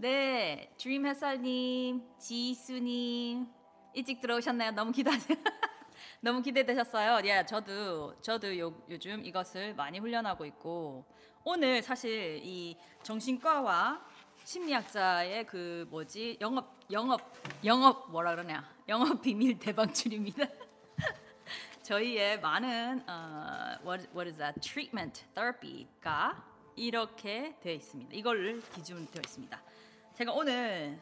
[0.00, 3.46] 네, 드림 햇살님, 지수님
[3.92, 4.70] 일찍 들어오셨나요?
[4.70, 5.10] 너무 기다
[6.22, 7.20] 너무 기대되셨어요.
[7.28, 11.04] 예, 저도 저도 요, 요즘 이것을 많이 훈련하고 있고
[11.44, 14.02] 오늘 사실 이 정신과와
[14.42, 17.20] 심리학자의 그 뭐지 영업 영업
[17.66, 20.46] 영업 뭐라 그러냐 영업 비밀 대방출입니다.
[21.82, 26.42] 저희의 많은 어, what, what is that treatment therapy가
[26.74, 28.14] 이렇게 되어 있습니다.
[28.14, 29.69] 이걸 기준으로 되어 있습니다.
[30.20, 31.00] 제가 오늘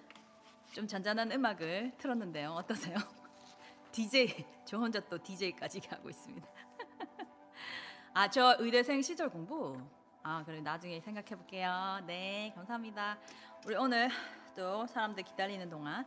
[0.73, 2.53] 좀 잔잔한 음악을 틀었는데요.
[2.53, 2.97] 어떠세요?
[3.91, 6.47] DJ 저 혼자 또 DJ까지 하고 있습니다.
[8.15, 9.77] 아 저 의대생 시절 공부
[10.23, 12.01] 아 그래 나중에 생각해 볼게요.
[12.07, 13.19] 네 감사합니다.
[13.67, 14.09] 우리 오늘
[14.55, 16.07] 또 사람들 기다리는 동안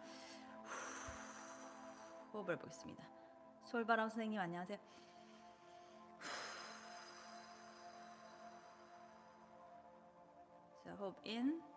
[2.32, 3.04] 호흡을 보겠습니다.
[3.66, 4.78] 솔바람 선생님 안녕하세요.
[10.86, 11.71] So hope in.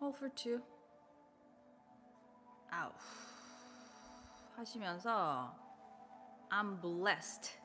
[0.00, 0.60] Hold for two.
[2.72, 2.94] Out.
[4.56, 5.54] 하시면서
[6.50, 7.58] I'm blessed.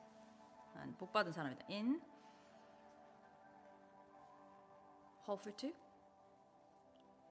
[0.73, 1.65] 난 복 받은 사람이다.
[1.69, 2.01] In.
[5.25, 5.73] Hold for two.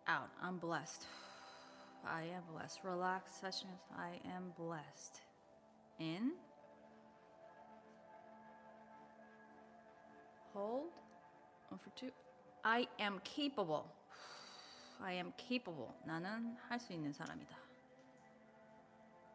[0.06, 0.30] Out.
[0.42, 1.06] I'm blessed.
[2.04, 2.80] I am blessed.
[2.84, 3.80] Relax sessions.
[3.96, 5.22] I am blessed.
[5.98, 6.32] In.
[10.54, 10.92] Hold.
[11.68, 12.10] One for two.
[12.64, 13.86] I am capable.
[15.02, 15.92] I am capable.
[16.04, 17.56] 나는 할 수 있는 사람이다.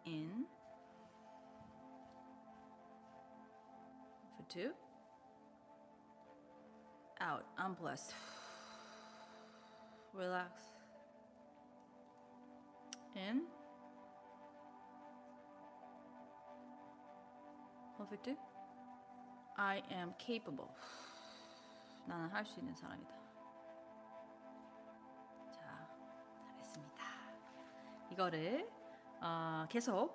[0.05, 0.47] In.
[4.36, 4.73] For two.
[7.19, 7.45] Out.
[7.58, 8.14] I'm blessed.
[10.14, 10.61] Relax.
[13.16, 13.47] In.
[17.97, 18.38] Hold for two.
[19.58, 20.69] I am capable.
[22.05, 23.19] 나는 할 수 있는 사람이다.
[28.20, 28.68] 이거를
[29.22, 30.14] 어, 계속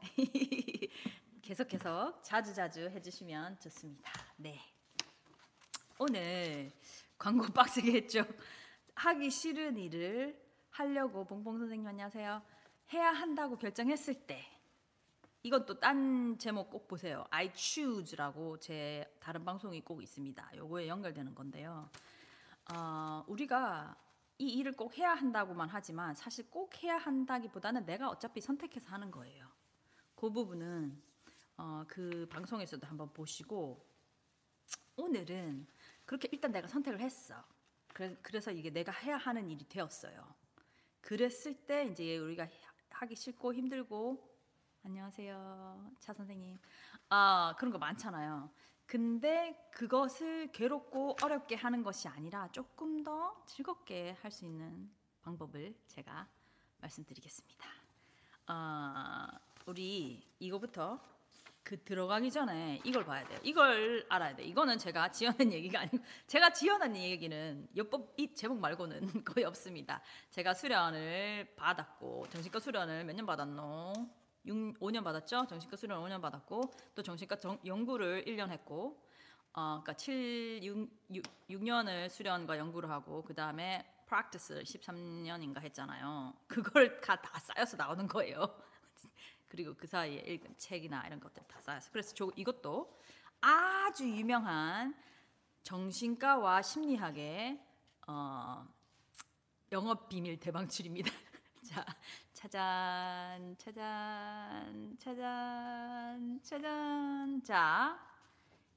[1.42, 4.10] 계속 계속 자주 자주 해주시면 좋습니다.
[4.36, 4.58] 네.
[5.96, 6.72] 오늘
[7.16, 8.24] 광고 빡세게 했죠.
[8.96, 12.42] 하기 싫은 일을 하려고 봉봉 선생님 안녕하세요.
[12.92, 14.44] 해야 한다고 결정했을 때
[15.44, 17.24] 이건 또 딴 제목 꼭 보세요.
[17.30, 20.50] I choose라고 제 다른 방송이 꼭 있습니다.
[20.56, 21.88] 요거에 연결되는 건데요.
[22.74, 23.94] 어, 우리가
[24.38, 29.48] 이 일을 꼭 해야 한다고만 하지만 사실 꼭 해야 한다기보다는 내가 어차피 선택해서 하는 거예요.
[30.14, 31.02] 그 부분은
[31.56, 33.82] 어, 그 방송에서도 한번 보시고
[34.96, 35.66] 오늘은
[36.04, 37.42] 그렇게 일단 내가 선택을 했어.
[37.88, 40.34] 그래, 그래서 이게 내가 해야 하는 일이 되었어요.
[41.00, 42.46] 그랬을 때 이제 우리가
[42.90, 44.36] 하기 싫고 힘들고
[44.84, 46.58] 안녕하세요 차 선생님
[47.08, 48.50] 아 그런 거 많잖아요.
[48.86, 54.90] 근데 그것을 괴롭고 어렵게 하는 것이 아니라 조금 더 즐겁게 할 수 있는
[55.22, 56.28] 방법을 제가
[56.80, 57.66] 말씀드리겠습니다.
[58.48, 59.26] 어,
[59.66, 61.00] 우리 이거부터
[61.64, 63.40] 그 들어가기 전에 이걸 봐야 돼요.
[63.42, 64.44] 이걸 알아야 돼.
[64.44, 65.98] 이거는 제가 지어낸 얘기가 아니고
[66.28, 70.00] 제가 지어낸 얘기는 요법 이 제목 말고는 거의 없습니다.
[70.30, 73.92] 제가 수련을 받았고 정신과 수련을 몇 년 받았노?
[74.46, 75.46] 6, 5년 받았죠.
[75.46, 79.02] 정신과 수련 5년 받았고 또 정신과 정, 연구를 1년 했고
[79.52, 86.34] 어, 그러니까 7, 6, 6, 6 년을 수련과 연구를 하고 그 다음에 practice 13년인가 했잖아요.
[86.46, 88.60] 그걸 다, 다 쌓여서 나오는 거예요.
[89.48, 92.98] 그리고 그 사이에 읽은 책이나 이런 것들 다 쌓여서 그래서 저 이것도
[93.40, 94.94] 아주 유명한
[95.62, 97.60] 정신과와 심리학의
[98.06, 98.66] 어,
[99.72, 101.10] 영업 비밀 대방출입니다.
[101.66, 101.84] 자,
[102.46, 107.42] 짜잔, 짜잔, 짜잔, 짜잔.
[107.42, 107.98] 자,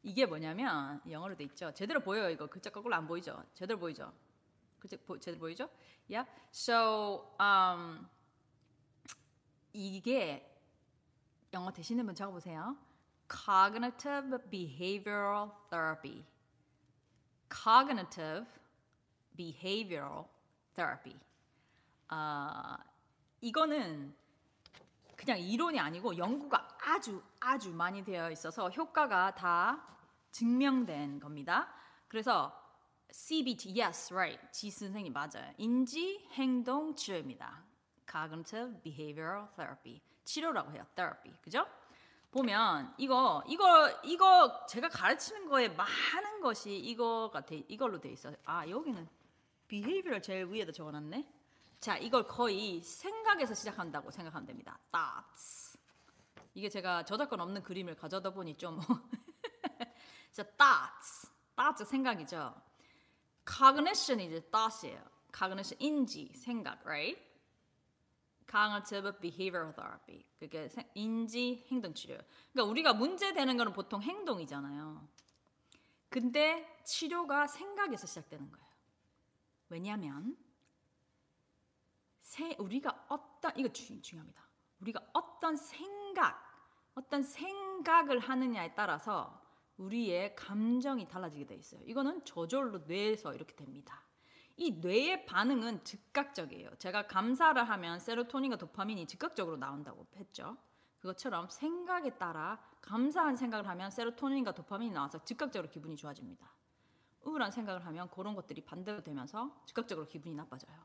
[0.01, 1.71] 이게 뭐냐면 영어로 돼 있죠.
[1.73, 3.43] 제대로 보여요 이거 글자 거꾸로 안 보이죠?
[3.53, 4.11] 제대로 보이죠?
[4.79, 5.69] 글자 보, 제대로 보이죠?
[6.09, 6.27] Yeah.
[6.51, 8.07] So, um,
[9.71, 10.51] 이게
[11.53, 12.75] 영어 되시는 분 적어보세요.
[13.29, 16.25] Cognitive Behavioral Therapy.
[17.51, 18.47] Cognitive
[19.37, 20.25] Behavioral
[20.73, 21.19] Therapy.
[22.07, 22.79] 아,
[23.41, 24.15] 이거는
[25.15, 29.85] 그냥 이론이 아니고 연구가 아주 아주 많이 되어 있어서 효과가 다
[30.31, 31.73] 증명된 겁니다.
[32.07, 32.53] 그래서
[33.11, 34.51] CBT, yes, right.
[34.51, 35.53] 지 선생님 맞아요.
[35.57, 37.63] 인지 행동 치료입니다.
[38.09, 40.01] Cognitive Behavioral Therapy.
[40.23, 40.85] 치료라고 해요.
[40.95, 41.35] therapy.
[41.41, 41.65] 그죠?
[42.31, 48.35] 보면 이거 이거 이거 제가 가르치는 거에 많은 것이 이거가 돼 이걸로 돼 있어요.
[48.45, 49.07] 아, 여기는
[49.67, 51.27] behavior 제일 위에다 적어 놨네.
[51.79, 54.77] 자, 이걸 거의 생각에서 시작한다고 생각하면 됩니다.
[54.91, 55.77] thoughts.
[56.53, 58.79] 이게 제가 저작권 없는 그림을 가져다 보니 좀
[60.33, 61.31] 자, thoughts.
[61.55, 62.53] thoughts 생각이죠.
[63.47, 65.01] cognition 이제 thought이에요.
[65.33, 67.19] cognition 인지, 생각, right?
[68.49, 70.25] cognitive behavioral therapy.
[70.39, 72.17] 그게 세- 인지 행동 치료.
[72.51, 75.07] 그러니까 우리가 문제 되는 거는 보통 행동이잖아요.
[76.09, 78.67] 근데 치료가 생각에서 시작되는 거예요.
[79.69, 80.35] 왜냐하면
[82.29, 84.43] 세, 우리가 어떤 이거 주, 중요합니다.
[84.81, 86.39] 우리가 어떤 생각,
[86.93, 89.41] 어떤 생각을 하느냐에 따라서
[89.77, 91.81] 우리의 감정이 달라지게 돼 있어요.
[91.85, 94.03] 이거는 저절로 뇌에서 이렇게 됩니다.
[94.57, 96.75] 이 뇌의 반응은 즉각적이에요.
[96.75, 100.55] 제가 감사를 하면 세로토닌과 도파민이 즉각적으로 나온다고 했죠.
[100.99, 106.47] 그것처럼 생각에 따라 감사한 생각을 하면 세로토닌과 도파민이 나와서 즉각적으로 기분이 좋아집니다.
[107.23, 110.77] 우울한 생각을 하면 그런 것들이 반대로 되면서 즉각적으로 기분이 나빠져요.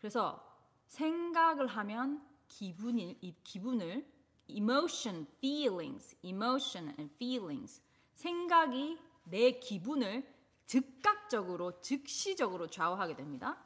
[0.00, 0.55] 그래서
[0.86, 4.06] 생각을 하면 기분이 이 기분을
[4.48, 7.82] emotion, feelings, emotion and feelings
[8.14, 10.26] 생각이 내 기분을
[10.66, 13.62] 즉각적으로 즉시적으로 좌우하게 됩니다.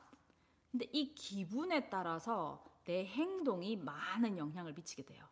[0.71, 5.27] 근데 이 기분에 따라서 내 행동이 많은 영향을 미치게 돼요.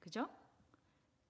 [0.00, 0.28] 그죠?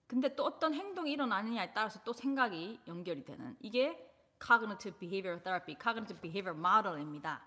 [0.06, 4.12] 근데 또 어떤 행동이 일어나느냐에 따라서 또 생각이 연결이 되는 이게
[4.44, 7.42] cognitive behavior therapy, cognitive behavior model입니다.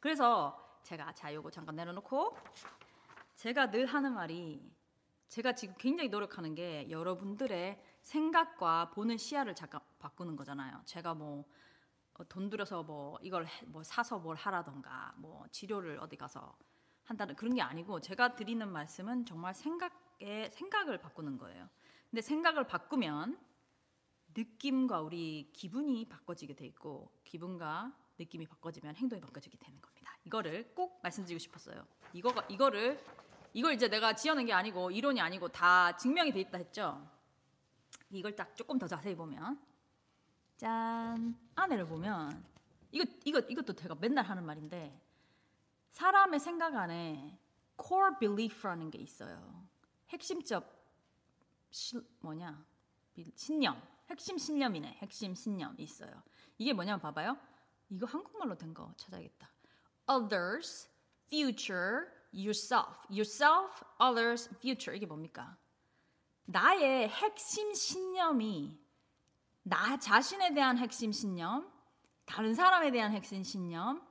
[0.00, 2.36] 그래서 제가 자 요거 잠깐 내려놓고
[3.34, 4.60] 제가 늘 하는 말이
[5.28, 10.80] 제가 지금 굉장히 노력하는 게 여러분들의 생각과 보는 시야를 잠깐 바꾸는 거잖아요.
[10.86, 11.44] 제가 뭐
[12.28, 16.56] 돈 들여서 뭐 이걸 해- 뭐 사서 뭘 하라던가 뭐 치료를 어디 가서
[17.04, 21.68] 한다는 그런 게 아니고 제가 드리는 말씀은 정말 생각의 생각을 바꾸는 거예요.
[22.10, 23.38] 근데 생각을 바꾸면
[24.34, 30.16] 느낌과 우리 기분이 바꿔지게 돼 있고 기분과 느낌이 바꿔지면 행동이 바꿔지게 되는 겁니다.
[30.24, 31.86] 이거를 꼭 말씀드리고 싶었어요.
[32.12, 33.02] 이거가 이거를
[33.54, 37.08] 이걸 이제 내가 지어낸 게 아니고 이론이 아니고 다 증명이 돼 있다 했죠.
[38.10, 39.60] 이걸 딱 조금 더 자세히 보면
[40.56, 42.44] 짠 안에를 보면
[42.90, 45.00] 이거 이거 이것도 제가 맨날 하는 말인데
[45.90, 47.38] 사람의 생각 안에
[47.80, 49.66] core belief라는 게 있어요.
[50.08, 50.76] 핵심적
[51.70, 52.64] 실, 뭐냐
[53.14, 53.80] 비- 신념
[54.10, 56.22] 핵심 신념이네 핵심 신념이 있어요.
[56.56, 57.36] 이게 뭐냐면 봐봐요.
[57.90, 59.50] 이거 한국말로 된 거 찾아야겠다.
[60.08, 60.88] Others,
[61.26, 63.06] future, yourself.
[63.10, 64.96] Yourself, others, future.
[64.96, 65.56] 이게 뭡니까?
[66.44, 68.78] 나의 핵심 신념이
[69.62, 71.70] 나 자신에 대한 핵심 신념,
[72.24, 74.02] 다른 사람에 대한 핵심 신념,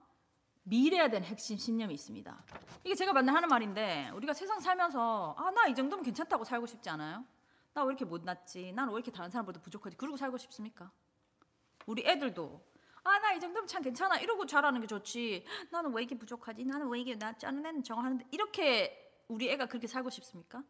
[0.63, 2.43] 미래에 대한 핵심 신념이 있습니다.
[2.83, 6.89] 이게 제가 맨날 하는 말인데 우리가 세상 살면서 아 나 이 정도면 괜찮다고 살고 싶지
[6.89, 7.23] 않아요?
[7.73, 8.71] 나 왜 이렇게 못났지?
[8.73, 9.97] 나는 왜 이렇게 다른 사람보다 부족하지?
[9.97, 10.91] 그러고 살고 싶습니까?
[11.85, 12.61] 우리 애들도
[13.09, 14.17] 아 나 이 정도면 참 괜찮아.
[14.19, 15.45] 이러고 잘하는 게 좋지.
[15.71, 16.65] 나는 왜 이게 부족하지?
[16.65, 20.63] 나는 왜 이게 낫지 않은 애는 저거 하는데 이렇게 우리 애가 그렇게 살고 싶습니까?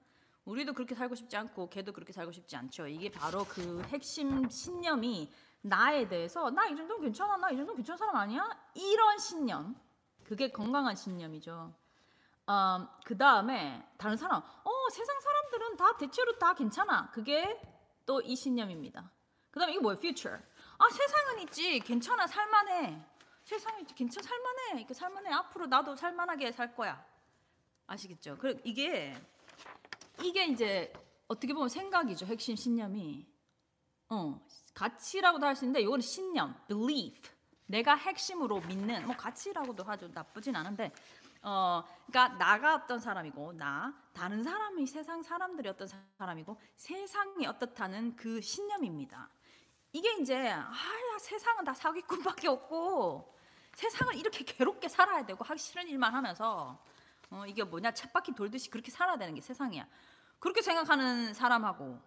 [0.45, 2.88] 우리도 그렇게 살고 싶지 않고 걔도 그렇게 살고 싶지 않죠.
[2.88, 5.31] 이게 바로 그 핵심 신념이
[5.62, 8.50] 나에 대해서 나 이 정도면 괜찮아 나 이 정도면 괜찮은 사람 아니야?
[8.75, 9.75] 이런 신념.
[10.24, 11.74] 그게 건강한 신념이죠.
[12.50, 14.42] 음, 그 다음에 다른 사람.
[14.42, 17.12] 어 세상 사람들은 다 대체로 다 괜찮아.
[17.12, 17.60] 그게
[18.06, 19.12] 또 이 신념입니다.
[19.51, 19.98] 그 다음에 이게 뭐예요?
[20.00, 20.40] future
[20.80, 21.80] 아 세상은 있지.
[21.80, 23.02] 괜찮아 살만해.
[23.44, 23.96] 세상이 있지.
[23.96, 24.80] 괜찮아 살만해.
[24.80, 25.32] 이렇게 살만해.
[25.32, 27.04] 앞으로 나도 살만하게 살 거야.
[27.88, 28.38] 아시겠죠?
[28.38, 29.16] 그 이게
[30.22, 30.92] 이게 이제
[31.28, 32.26] 어떻게 보면 생각이죠.
[32.26, 33.26] 핵심 신념이.
[34.10, 34.40] 어
[34.74, 37.30] 가치라고도 할 수 있는데 이거는 신념 belief.
[37.66, 40.07] 내가 핵심으로 믿는 뭐 가치라고도 하죠.
[40.10, 40.92] 나쁘진 않은데.
[41.42, 48.42] 어 그러니까 나가 어떤 사람이고 나 다른 사람이 세상 사람들이 어떤 사람이고 세상이 어떻다는 그
[48.42, 49.30] 신념입니다.
[49.97, 53.35] 이게 이제 아야 세상은 다 사기꾼밖에 없고
[53.73, 56.80] 세상을 이렇게 괴롭게 살아야 되고 하기 싫은 일만 하면서
[57.31, 59.87] 어 이게 뭐냐 쳇바퀴 돌듯이 그렇게 살아야 되는 게 세상이야.
[60.37, 61.99] 그렇게 생각하는 사람하고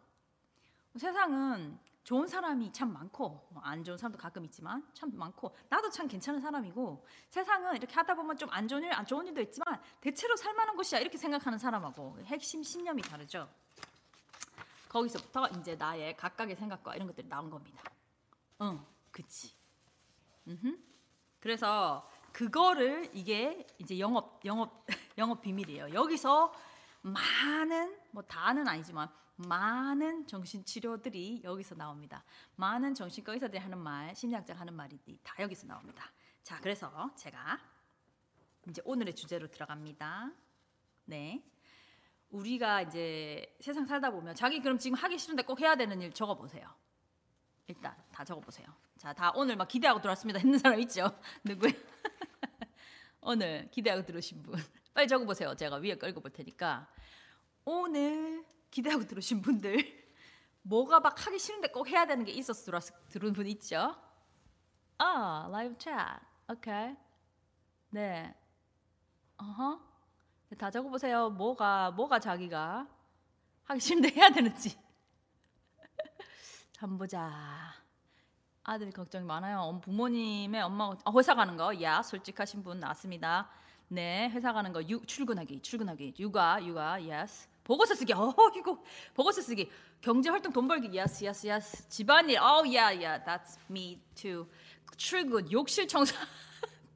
[0.97, 6.41] 세상은 좋은 사람이 참 많고 뭐안 좋은 사람도 가끔 있지만 참 많고 나도 참 괜찮은
[6.41, 10.77] 사람이고 세상은 이렇게 하다 보면 좀 안 좋은 일, 안 좋은 일도 있지만 대체로 살만한
[10.77, 13.49] 곳이야 이렇게 생각하는 사람하고 핵심 신념이 다르죠.
[14.91, 17.83] 거기서부터 이제 나의 각각의 생각과 이런 것들이 나온 겁니다.
[18.61, 19.55] 응, 그치.
[20.49, 20.79] 음흠.
[21.39, 24.85] 그래서 그거를 이게 이제 영업 영업
[25.17, 25.95] 영업 비밀이에요.
[25.95, 26.53] 여기서
[27.03, 32.25] 많은 뭐 다는 아니지만 많은 정신 치료들이 여기서 나옵니다.
[32.57, 36.13] 많은 정신과 의사들이 하는 말, 심리학자 하는 말이 다 여기서 나옵니다.
[36.43, 37.59] 자, 그래서 제가
[38.69, 40.33] 이제 오늘의 주제로 들어갑니다.
[41.07, 41.43] 네.
[42.31, 46.35] 우리가 이제 세상 살다 보면 자기 그럼 지금 하기 싫은데 꼭 해야 되는 일 적어
[46.37, 46.69] 보세요.
[47.67, 48.67] 일단 다 적어 보세요.
[48.97, 50.39] 자, 다 오늘 막 기대하고 들어왔습니다.
[50.41, 51.19] 했는 사람 있죠?
[51.45, 51.73] 누구요?
[53.23, 54.55] 오늘 기대하고 들으신 분
[54.95, 55.55] 빨리 적어 보세요.
[55.55, 56.89] 제가 위에 끌고 볼 테니까
[57.65, 60.01] 오늘 기대하고 들으신 분들
[60.63, 63.97] 뭐가 막 하기 싫은데 꼭 해야 되는 게 있었어 들은 분 있죠?
[64.99, 66.21] 아, 라이브 챗.
[66.49, 66.95] 오케이.
[67.91, 68.35] 네.
[69.39, 69.90] 어허.
[70.51, 71.31] 네, 다 적어보세요.
[71.31, 72.87] 뭐가 뭐가 자기가
[73.65, 74.77] 하기 싫은데 해야 되는지.
[76.79, 77.73] 한번 보자.
[78.65, 79.61] 아들 걱정이 많아요.
[79.61, 83.49] 엄- 부모님의 엄마가 어, 회사 가는 거, 야 솔직하신 분 나왔습니다.
[83.89, 87.49] 네, 회사 가는 거, 유, 출근하기, 출근하기, 육아, 육아, yes.
[87.65, 88.81] 보고서 쓰기, 어 이거
[89.15, 89.69] 보고서 쓰기,
[90.01, 91.89] 경제 활동 돈 벌기, yes, yes.
[91.89, 94.47] 집안일, oh yeah, that's me too.
[94.97, 96.15] 출근, 욕실 청소.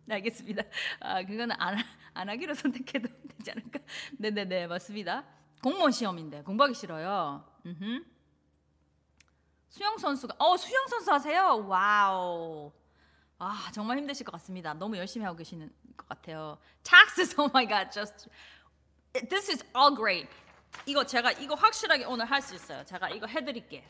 [0.05, 0.63] 네, 알겠습니다.
[1.01, 1.79] 아, 그거는 안,
[2.15, 3.81] 안 하기로 선택해도 되지 않을까?
[4.19, 5.25] 네네네, 맞습니다.
[5.63, 7.45] 공무원 시험인데 공부하기 싫어요.
[7.67, 8.05] 음흠.
[9.69, 11.67] 수영 선수가 어 수영 선수 하세요?
[11.67, 12.73] 와우.
[13.39, 14.73] 아 정말 힘드실 것 같습니다.
[14.75, 16.59] 너무 열심히 하고 계시는 것 같아요.
[16.85, 18.29] Taxes, oh my god, just
[19.29, 20.29] this is all great.
[20.87, 22.85] 이거 제가 이거 확실하게 오늘 할 수 있어요.
[22.85, 23.85] 제가 이거 해드릴게.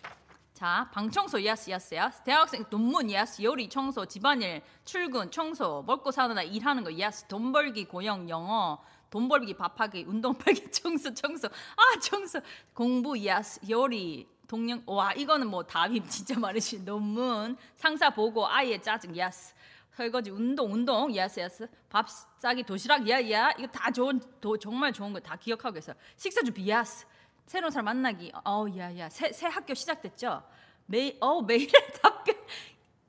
[0.55, 2.23] 자, 방 청소 yes, yes, yes.
[2.23, 7.85] 대학생 논문 yes, 요리 청소, 집안일, 출근, 청소, 먹고 날 일하는 거 yes, 돈 벌기,
[7.85, 8.79] 고용, 영어,
[9.11, 11.49] 돈 벌기, 밥하기, 운동 벌기, 청소, 청소.
[11.49, 12.41] 아, 청소,
[12.73, 14.85] 공부 yes, 요리, 동영.
[14.87, 19.55] 와, 이거는 뭐 답이 진짜 많으신 논문, 상사 보고 아이의 짜증 yes.
[19.97, 21.67] 설거지, 운동, 운동, yes, yes.
[21.91, 22.07] 밥
[22.39, 23.53] 싸기, 도시락, yeah.
[23.59, 25.97] 이거 다 좋은, 도, 정말 좋은 거 다 기억하고 있어요.
[26.17, 27.07] 식사 준비, yes.
[27.47, 29.09] 새로운 사람 만나기, 어, 야, 야.
[29.09, 30.43] 새, 새 학교 시작됐죠?
[30.87, 31.71] 매일, 어, 매일
[32.03, 32.35] 답변.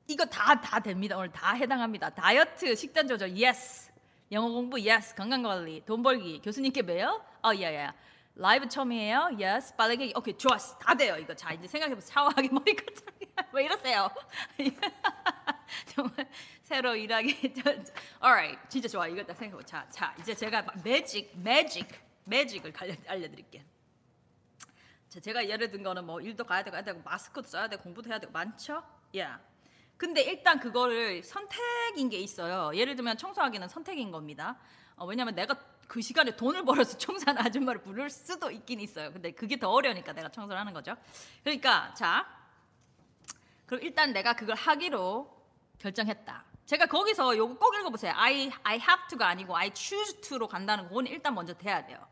[0.07, 1.17] 이거 다, 다 됩니다.
[1.17, 2.09] 오늘 다 해당합니다.
[2.11, 3.91] 다이어트, 식단 조절, yes.
[4.31, 5.15] 영어 공부, yes.
[5.15, 7.23] 건강 관리, 돈 벌기, 교수님께 배요?
[7.43, 7.93] 어, 야, 야.
[8.35, 9.37] 라이브 처음이에요?
[9.39, 9.75] yes.
[9.75, 10.77] 빨래기, 오케이, 좋았어.
[10.77, 11.15] 다 돼요.
[11.17, 12.11] 이거 자, 이제 생각해보세요.
[12.13, 13.05] 샤워하기, 머리 cut
[13.53, 14.09] 왜 이러세요?
[15.95, 16.29] 정말
[16.61, 17.53] 새로 일하기.
[18.21, 19.07] alright, 진짜 좋아.
[19.07, 19.65] 이거 딱 생각해보.
[19.65, 21.87] 자, 자, 이제 제가 매직, 매직,
[22.25, 23.59] 매직을 알려, 알려드릴게.
[23.59, 23.74] 자,
[25.21, 28.19] 제가 예를 든 거는 뭐 일도 가야 되고, 해야 되고 마스크도 써야 되고 공부도 해야
[28.19, 28.83] 되고 많죠?
[29.17, 29.39] 야.
[29.97, 32.75] 근데 일단 그거를 선택인 게 있어요.
[32.75, 34.57] 예를 들면 청소하기는 선택인 겁니다.
[34.97, 35.55] 어, 왜냐면 내가
[35.87, 39.11] 그 시간에 돈을 벌어서 청소하는 아줌마를 부를 수도 있긴 있어요.
[39.13, 40.95] 근데 그게 더 어려우니까 내가 청소를 하는 거죠.
[41.43, 42.27] 그러니까 자,
[43.65, 45.33] 그럼 일단 내가 그걸 하기로
[45.79, 46.43] 결정했다.
[46.65, 48.13] 제가 거기서 요거 꼭 읽어보세요.
[48.15, 52.05] I I have to가 아니고 I choose to로 간다는 거는 일단 먼저 돼야 돼요.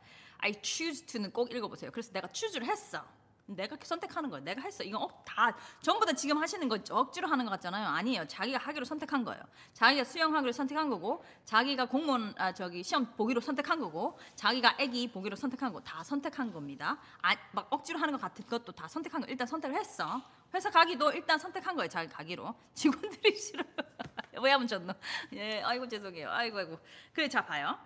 [0.43, 1.89] I choose to는 꼭 읽어보세요.
[1.91, 3.01] 그래서 내가 choose를 했어.
[3.45, 4.43] 내가 선택하는 거예요.
[4.43, 4.83] 내가 했어.
[4.85, 7.87] 이건 어, 다 전부 다 지금 하시는 거 억지로 하는 것 같잖아요.
[7.87, 8.25] 아니에요.
[8.25, 9.41] 자기가 하기로 선택한 거예요.
[9.73, 15.35] 자기가 수영하기로 선택한 거고, 자기가 공무원 아 저기 시험 보기로 선택한 거고, 자기가 아기 보기로
[15.35, 16.97] 선택한 거 다 선택한 겁니다.
[17.21, 19.27] 아, 막 억지로 하는 것 같은 것도 다 선택한 거.
[19.27, 20.21] 일단 선택을 했어.
[20.53, 21.89] 회사 가기도 일단 선택한 거예요.
[21.89, 22.53] 자기 가기로.
[22.75, 23.65] 직원들이 싫어요.
[24.41, 24.93] 왜 하면 졌노?
[25.33, 26.29] 예, 아이고 죄송해요.
[26.31, 26.79] 아이고 아이고.
[27.11, 27.77] 그래 자 봐요.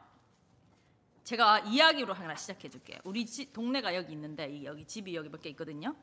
[1.27, 2.99] 제가 이야기로 하나 시작해 줄게요.
[3.03, 5.93] 우리 집 동네가 여기 있는데 이 여기 집이 여기 몇 개 있거든요.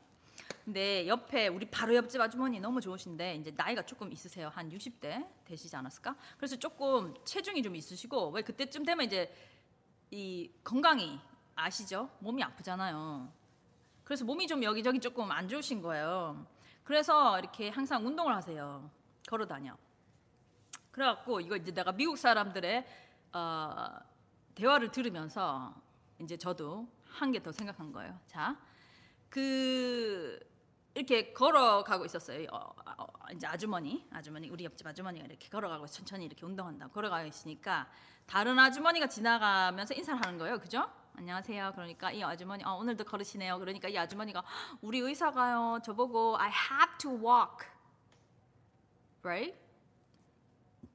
[0.63, 4.49] 근데 옆에 우리 바로 옆집 아주머니 너무 좋으신데 이제 나이가 조금 있으세요.
[4.53, 6.15] 한 60대 되시지 않았을까?
[6.37, 9.33] 그래서 조금 체중이 좀 있으시고 왜 그때쯤 되면 이제
[10.11, 11.19] 이 건강이
[11.55, 12.07] 아시죠?
[12.19, 13.27] 몸이 아프잖아요.
[14.03, 16.45] 그래서 몸이 좀 여기저기 조금 안 좋으신 거예요.
[16.83, 18.91] 그래서 이렇게 항상 운동을 하세요.
[19.27, 19.75] 걸어 다녀.
[20.91, 22.85] 그래갖고 이거 이제 내가 미국 사람들의
[23.33, 23.97] 어,
[24.55, 25.73] 대화를 들으면서
[26.19, 28.19] 이제 저도 한 개 더 생각한 거예요.
[28.25, 28.57] 자,
[29.29, 30.39] 그
[30.93, 32.47] 이렇게 걸어가고 있었어요.
[32.51, 36.87] 어, 어, 이제 아주머니, 아주머니 우리 옆집 아주머니가 이렇게 걸어가고 천천히 이렇게 운동한다.
[36.87, 37.87] 걸어가고 있으니까
[38.25, 40.59] 다른 아주머니가 지나가면서 인사를 하는 거예요.
[40.59, 40.89] 그죠?
[41.17, 41.71] 안녕하세요.
[41.75, 43.59] 그러니까 이 아주머니 어, 오늘도 걸으시네요.
[43.59, 44.43] 그러니까 이 아주머니가
[44.81, 45.79] 우리 의사가요.
[45.83, 47.67] 저보고 I have to walk,
[49.23, 49.55] right?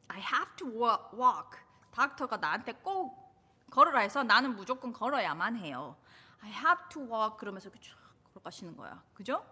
[0.08, 1.60] I have to walk.
[1.92, 3.29] 닥터가 나한테 꼭
[3.70, 5.96] 걸으라 해서 나는 무조건 걸어야만 해요.
[6.40, 7.96] I have to walk 그러면서 이렇게 쫙
[8.32, 9.02] 걸어가시는 거야.
[9.14, 9.44] 그죠?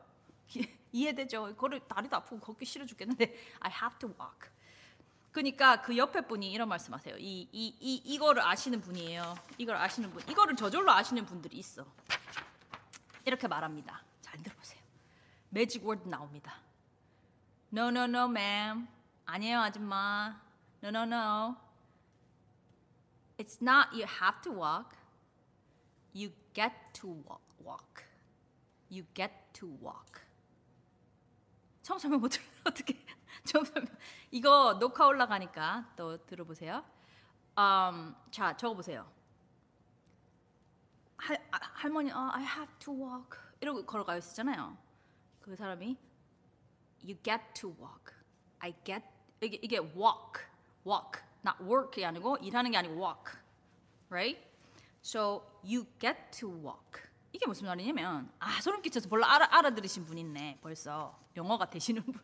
[0.93, 1.55] 이해되죠?
[1.57, 4.51] 걸을 다리도 아프고 걷기 싫어 죽겠는데 I have to walk.
[5.33, 7.17] 그러니까 그 옆에 분이 이런 말씀하세요.
[7.19, 9.37] 이 이 이 이 거를 아시는 분이에요.
[9.59, 10.23] 이걸 아시는 분.
[10.29, 11.85] 이거를 저절로 아시는 분들이 있어.
[13.25, 14.03] 이렇게 말합니다.
[14.23, 14.81] 잘 들어보세요.
[15.51, 16.55] 매직 워드 나옵니다.
[17.73, 18.89] No no no ma'am.
[19.27, 20.41] 아니에요 아줌마.
[20.83, 21.57] No no no.
[23.39, 24.97] It's not you have to walk.
[26.13, 27.49] You get to walk.
[27.65, 28.05] walk.
[28.91, 30.23] You get to walk.
[31.83, 32.33] 처음 설명 못
[32.65, 32.99] 어떻게
[33.45, 33.97] 처음 설명
[34.31, 36.85] 이거 녹화 올라가니까 또 들어보세요.
[37.59, 39.11] 음, 자 적어 보세요.
[41.17, 44.77] 할 아, 할머니 어, I have to walk 이러고 걸어가 있었잖아요.
[45.41, 45.97] 그 사람이
[47.03, 48.15] You get to walk.
[48.59, 49.05] I get
[49.41, 50.45] 이게 이게 walk,
[50.85, 53.39] walk, not work이 아니고 일하는 게 아니고 walk,
[54.11, 54.41] right?
[55.03, 57.03] So you get to walk.
[57.33, 62.15] 이게 무슨 말이냐면 아 소름 끼쳐서 별로 알아, 알아들으신 분 있네 벌써 영어가 되시는 분.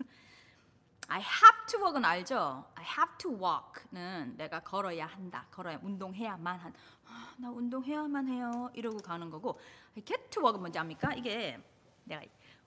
[1.09, 2.64] I have to walk은 알죠?
[2.75, 5.47] I have to walk는 내가 걸어야 한다.
[5.50, 6.73] 걸어야 운동해야만 한.
[7.06, 8.71] 아, 나 운동해야만 해요.
[8.73, 9.59] 이러고 가는 거고
[9.97, 11.12] I get to walk은 뭔지 압니까?
[11.14, 11.59] 이게
[12.04, 12.23] 내가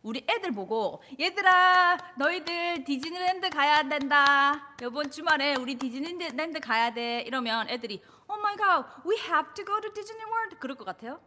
[0.07, 4.73] 우리 애들 보고 얘들아 너희들 디즈니랜드 가야 된다.
[4.81, 7.19] 이번 주말에 우리 디즈니랜드 가야 돼.
[7.27, 10.55] 이러면 애들이 Oh my god, we have to go to Disney World.
[10.61, 11.19] 그럴 것 같아요?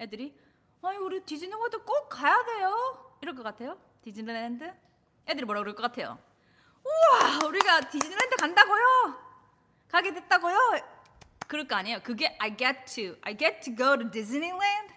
[0.00, 0.36] 애들이
[0.82, 3.14] 아니 우리 디즈니 월드 꼭 가야 돼요.
[3.20, 3.78] 이럴 것 같아요?
[4.02, 4.68] 디즈니랜드?
[5.28, 6.18] 애들이 뭐라 그럴 것 같아요?
[6.84, 9.14] 우와 우리가 디즈니랜드 간다고요?
[9.86, 10.58] 가게 됐다고요?
[11.46, 12.00] 그럴 거 아니에요.
[12.02, 14.92] 그게 I get to I get to go to Disneyland.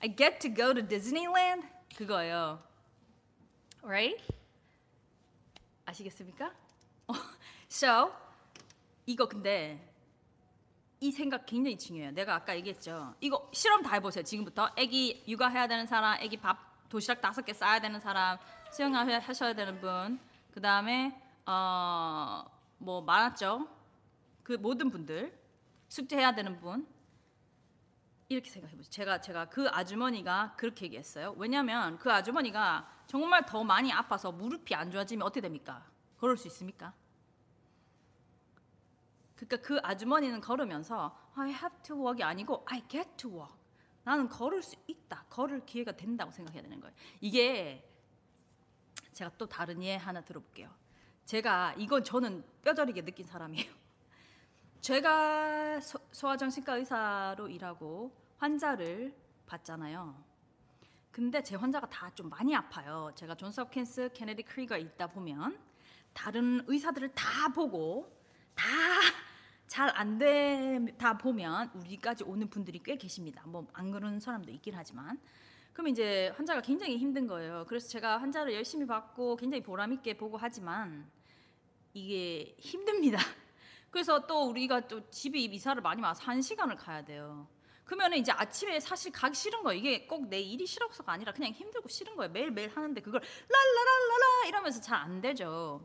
[0.00, 1.78] I get to go to Disneyland.
[1.96, 2.62] 그거예요.
[3.82, 4.22] Right?
[5.86, 6.52] 아시겠습니까?
[7.08, 7.12] 어,
[7.70, 8.12] so
[9.06, 9.86] 이거 근데
[11.00, 12.12] 이 생각 굉장히 중요해요.
[12.12, 13.14] 내가 아까 얘기했죠.
[13.20, 14.22] 이거 실험 다 해보세요.
[14.22, 18.38] 지금부터 아기 육아해야 되는 사람, 아기 밥 도시락 다섯 개 싸야 되는 사람,
[18.72, 20.20] 수영하셔야 되는 분,
[20.52, 23.68] 그 다음에 어 뭐 많았죠.
[24.42, 25.38] 그 모든 분들
[25.88, 26.86] 숙제해야 되는 분
[28.30, 28.90] 이렇게 생각해 보세요.
[28.90, 31.34] 제가 제가 그 아주머니가 그렇게 얘기했어요.
[31.36, 35.84] 왜냐하면 그 아주머니가 정말 더 많이 아파서 무릎이 안 좋아지면 어떻게 됩니까?
[36.16, 36.94] 걸을 수 있습니까?
[39.34, 43.52] 그러니까 그 아주머니는 걸으면서 I have to walk이 아니고 I get to walk.
[44.04, 45.24] 나는 걸을 수 있다.
[45.28, 46.94] 걸을 기회가 된다고 생각해야 되는 거예요.
[47.20, 47.84] 이게
[49.12, 50.70] 제가 또 다른 예 하나 들어볼게요.
[51.24, 53.72] 제가 이건 저는 뼈저리게 느낀 사람이에요.
[54.80, 59.14] 제가 소, 소아정신과 의사로 일하고 환자를
[59.46, 60.14] 봤잖아요.
[61.12, 63.12] 근데 제 환자가 다 좀 많이 아파요.
[63.14, 65.58] 제가 존스 홉킨스, 케네디 크리거 있다 보면
[66.14, 68.10] 다른 의사들을 다 보고
[68.54, 68.64] 다
[69.68, 73.42] 잘 안 되다 보면 우리까지 오는 분들이 꽤 계십니다.
[73.46, 75.20] 뭐 안 그러는 사람도 있긴 하지만
[75.72, 77.64] 그럼 이제 환자가 굉장히 힘든 거예요.
[77.68, 81.08] 그래서 제가 환자를 열심히 받고 굉장히 보람 있게 보고 하지만
[81.94, 83.18] 이게 힘듭니다.
[83.90, 87.46] 그래서 또 우리가 또 집에 이사를 많이 와서 한 시간을 가야 돼요.
[87.84, 89.78] 그러면 이제 아침에 사실 가기 싫은 거예요.
[89.78, 92.30] 이게 꼭 내 일이 싫어서가 아니라 그냥 힘들고 싫은 거예요.
[92.32, 95.84] 매일매일 하는데 그걸 랄라랄라라 이러면서 잘 안 되죠.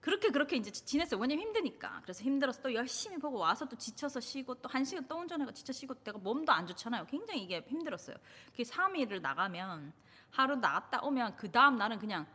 [0.00, 1.18] 그렇게 그렇게 이제 지냈어요.
[1.20, 2.00] 왜냐면 힘드니까.
[2.02, 5.72] 그래서 힘들어서 또 열심히 보고 와서 또 지쳐서 쉬고 또 한 시간 또 운전하고 지쳐
[5.72, 7.06] 쉬고 내가 몸도 안 좋잖아요.
[7.06, 8.16] 굉장히 이게 힘들었어요.
[8.54, 9.92] 그 3일을 나가면
[10.30, 12.26] 하루 나갔다 오면 그 다음 날은 그냥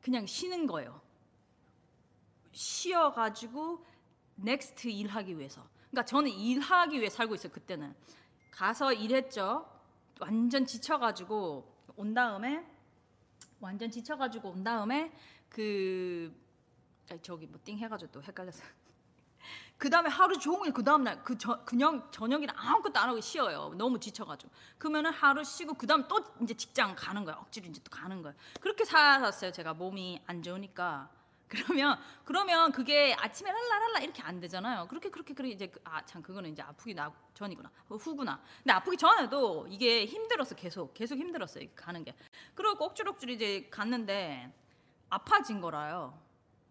[0.00, 1.00] 그냥 쉬는 거예요.
[2.52, 3.84] 쉬어가지고
[4.36, 5.66] next 일하기 위해서.
[5.90, 7.52] 그러니까 저는 일하기 위해 살고 있어요.
[7.52, 7.94] 그때는
[8.52, 9.66] 가서 일했죠.
[10.20, 12.64] 완전 지쳐가지고 온 다음에
[13.60, 15.10] 완전 지쳐가지고 온 다음에
[15.48, 16.32] 그
[17.22, 18.62] 저기 뭐 띵 해가지고 또 헷갈렸어.
[19.76, 23.74] 그 다음에 하루 종일 그 다음 날 그 저, 그냥 저녁이랑 아무것도 안 하고 쉬어요.
[23.76, 24.52] 너무 지쳐가지고.
[24.78, 27.36] 그러면은 하루 쉬고 그 다음 또 이제 직장 가는 거야.
[27.36, 28.34] 억지로 이제 또 가는 거야.
[28.60, 29.50] 그렇게 살았어요.
[29.50, 31.10] 제가 몸이 안 좋으니까.
[31.52, 34.86] 그러면 그러면 그게 아침에 랄라랄라 이렇게 안 되잖아요.
[34.88, 38.40] 그렇게 그렇게 그렇게 이제 아 참 그거는 이제 아프기 나 전이구나 어, 후구나.
[38.58, 42.14] 근데 아프기 전에도 이게 힘들었어 계속 계속 힘들었어요 가는 게.
[42.54, 44.52] 그리고 억지로억지로 이제 갔는데
[45.10, 46.18] 아파진 거라요.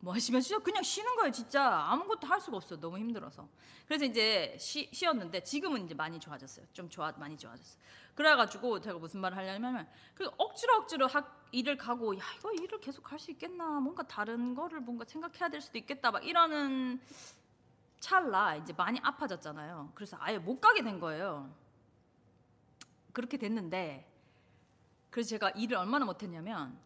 [0.02, 1.64] 뭐 하시면 진짜 그냥 쉬는 거예요 진짜.
[1.64, 2.80] 아무것도 할 수가 없어 요.
[2.80, 3.48] 너무 힘들어서.
[3.88, 6.66] 그래서 이제 쉬, 쉬었는데 지금은 이제 많이 좋아졌어요.
[6.74, 7.78] 좀 좋아 많이 좋아졌어
[8.16, 13.12] 그래가지고 제가 무슨 말을 하려면 그 억지로 억지로 학 일을 가고 야 이거 일을 계속
[13.12, 13.80] 할 수 있겠나?
[13.80, 16.10] 뭔가 다른 거를 뭔가 생각해야 될 수도 있겠다.
[16.12, 17.00] 막 이러는
[18.00, 19.92] 찰나 이제 많이 아파졌잖아요.
[19.94, 21.54] 그래서 아예 못 가게 된 거예요.
[23.14, 24.10] 그렇게 됐는데
[25.12, 26.80] 그래서 제가 일을 얼마나 못했냐면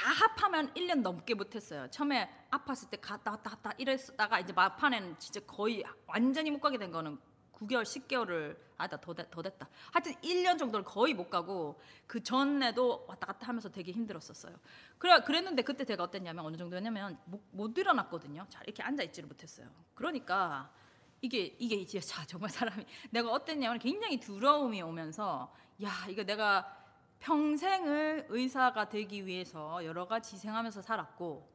[0.00, 1.86] 다 합하면 1년 넘게 못했어요.
[1.90, 6.90] 처음에 아팠을 때 갔다 왔다 갔다 이랬다가 이제 막판에는 진짜 거의 완전히 못 가게 된
[6.90, 7.18] 거는
[7.52, 9.68] 9개월, 10개월을 아다 더, 더 됐다.
[9.92, 14.56] 하여튼 1년 정도를 거의 못 가고 그 전에도 왔다 갔다 하면서 되게 힘들었었어요.
[14.96, 18.46] 그래 그랬는데 그때 제가 어땠냐면 어느 정도였냐면 못, 못 일어났거든요.
[18.48, 19.68] 잘 이렇게 앉아 있지를 못했어요.
[19.92, 20.72] 그러니까
[21.20, 26.79] 이게 이게 이제 자 정말 사람이 내가 어땠냐면 굉장히 두려움이 오면서 야 이거 내가
[27.20, 31.48] 평생을 의사가 되기 위해서 여러 가지 희생하면서 살았고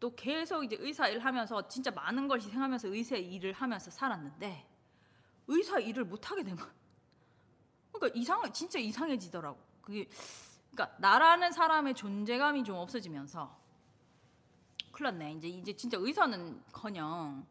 [0.00, 4.68] 또 계속 이제 의사 일 하면서 진짜 많은 걸 희생하면서 의사 일을 하면서 살았는데
[5.48, 6.72] 의사 일을 못 하게 된 거야.
[7.92, 9.58] 그러니까 이상 진짜 이상해지더라고.
[9.82, 10.08] 그게
[10.70, 13.60] 그러니까 나라는 사람의 존재감이 좀 없어지면서
[14.92, 15.32] 큰일 났네.
[15.34, 17.46] 이제 이제 진짜 의사는커녕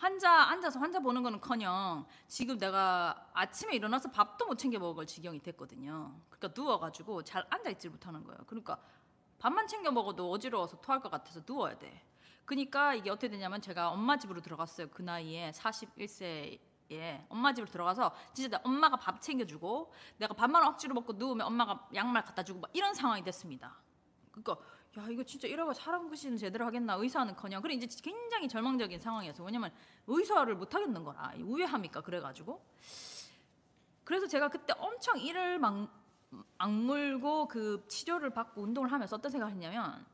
[0.00, 6.18] 환자 앉아서 환자 보는 거는커녕 지금 내가 아침에 일어나서 밥도 못 챙겨 먹을 지경이 됐거든요.
[6.30, 8.38] 그러니까 누워가지고 잘 앉아 있지 못하는 거예요.
[8.46, 8.78] 그러니까
[9.38, 12.02] 밥만 챙겨 먹어도 어지러워서 토할 것 같아서 누워야 돼.
[12.46, 14.88] 그러니까 이게 어떻게 되냐면 제가 엄마 집으로 들어갔어요.
[14.88, 21.46] 그 나이에 41세에 엄마 집으로 들어가서 진짜 엄마가 밥 챙겨주고 내가 밥만 억지로 먹고 누우면
[21.46, 23.76] 엄마가 양말 갖다 주고 막 이런 상황이 됐습니다.
[24.30, 24.56] 그러니까
[24.98, 27.62] 야 이거 진짜 이러고 사람 구실은 제대로 하겠나 의사는커녕.
[27.62, 29.72] 그래 이제 굉장히 절망적인 상황이었어 왜냐면
[30.06, 31.32] 의사를 못 하겠는 거라.
[31.38, 32.00] 우회합니까?
[32.00, 32.60] 그래가지고.
[34.02, 35.88] 그래서 제가 그때 엄청 이를 막
[36.58, 40.04] 악물고 그 치료를 받고 운동을 하면서 어떤 생각을 했냐면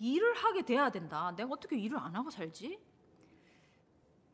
[0.00, 1.32] 일을 하게 돼야 된다.
[1.36, 2.80] 내가 어떻게 일을 안 하고 살지?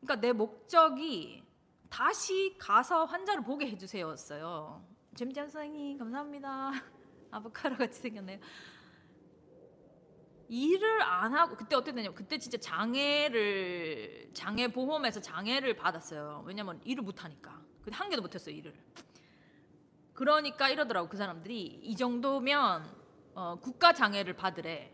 [0.01, 1.43] 그러니까 내 목적이
[1.89, 4.83] 다시 가서 환자를 보게 해주세요였어요.
[5.15, 6.71] 잼잼 선생님 감사합니다.
[7.31, 8.39] 아보카도 같이 생겼네요
[10.49, 16.43] 일을 안 하고 그때 어땠냐면 그때 진짜 장애를 장애 보험에서 장애를 받았어요.
[16.45, 17.61] 왜냐면 일을 못 하니까.
[17.83, 18.73] 근데 한 개도 못 했어요, 일을.
[20.13, 22.85] 그러니까 이러더라고 그 사람들이 이 정도면
[23.35, 24.93] 어, 국가 장애를 받으래.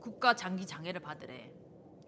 [0.00, 1.52] 국가 장기 장애를 받으래.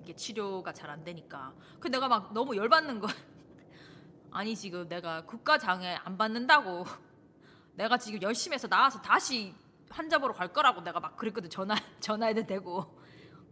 [0.01, 1.55] 이게 치료가 잘 안 되니까.
[1.81, 3.09] 그 내가 막 너무 열받는 거.
[4.31, 6.85] 아니 지금 내가 국가 장애 안 받는다고
[7.75, 9.55] 내가 지금 열심히 해서 나와서 다시
[9.93, 12.99] 환자 보러 갈 거라고 내가 막 그랬거든 전화 전화해도 되고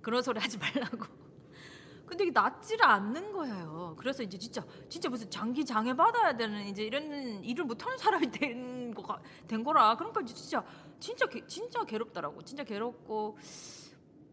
[0.02, 1.06] 그런 소리 하지 말라고.
[2.06, 3.94] 근데 이게 낫지를 않는 거예요.
[3.96, 8.92] 그래서 이제 진짜 진짜 무슨 장기 장애 받아야 되는 이제 이런 일을 못하는 사람이 된
[8.92, 9.96] 거가 된 거라.
[9.96, 10.64] 그러니까 진짜
[10.98, 12.42] 진짜 진짜 괴롭더라고.
[12.42, 13.38] 진짜 괴롭고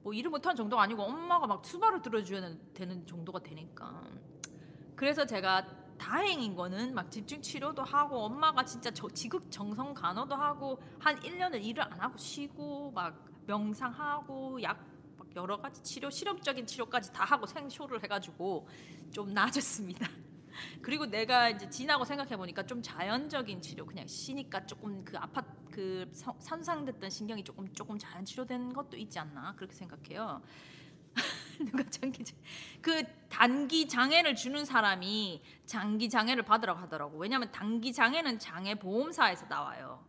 [0.01, 4.03] 뭐 일을 못하는 정도가 아니고 엄마가 막 수발을 들어줘야 되는 정도가 되니까.
[4.95, 5.67] 그래서 제가
[5.97, 11.63] 다행인 거는 막 집중 치료도 하고 엄마가 진짜 저 지극 정성 간호도 하고 한 1년을
[11.63, 14.97] 일을 안 하고 쉬고 막 명상하고 약
[15.35, 18.67] 여러 가지 치료 실험적인 치료까지 다 하고 생쇼를 해 가지고
[19.11, 20.07] 좀 나아졌습니다.
[20.81, 26.09] 그리고 내가 이제 지나고 생각해 보니까 좀 자연적인 치료 그냥 쉬니까 조금 그 아파 그
[26.13, 30.41] 산상됐던 신경이 조금 조금 자연 치료된 것도 있지 않나 그렇게 생각해요.
[31.65, 32.23] 누가 장기
[32.81, 37.17] 그 단기 장애를 주는 사람이 장기 장애를 받으라고 하더라고.
[37.17, 40.05] 왜냐하면 단기 장애는 장애 보험사에서 나와요.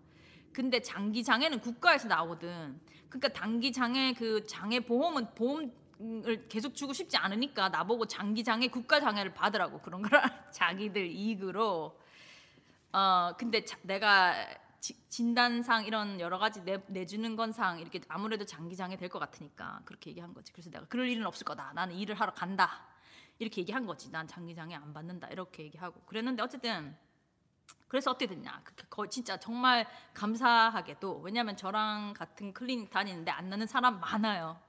[0.53, 2.81] 근데 장기 장애는 국가에서 나오거든.
[3.09, 9.01] 그러니까 단기 장애 그 장애 보험은 보험을 계속 주고 싶지 않으니까 나보고 장기 장애 국가
[9.01, 11.99] 장애를 받으라고 그런 거라 자기들 이익으로.
[12.93, 14.35] 어 근데 자, 내가
[14.81, 20.35] 진단상 이런 여러 가지 내, 내주는 건상 이렇게 아무래도 장기장애 될 것 같으니까 그렇게 얘기한
[20.35, 20.53] 거지.
[20.53, 21.73] 그래서 내가 그럴 일은 없을 거다.
[21.75, 22.87] 나는 일을 하러 간다.
[23.39, 24.11] 이렇게 얘기한 거지.
[24.11, 25.29] 난 장기장애 안 받는다.
[25.29, 26.97] 이렇게 얘기하고 그랬는데 어쨌든
[27.89, 28.63] 그래서 어떻게 됐냐?
[28.91, 34.61] 거 진짜 정말 감사하게도 왜냐하면 저랑 같은 클리닉 다니는데 안 나는 사람 많아요.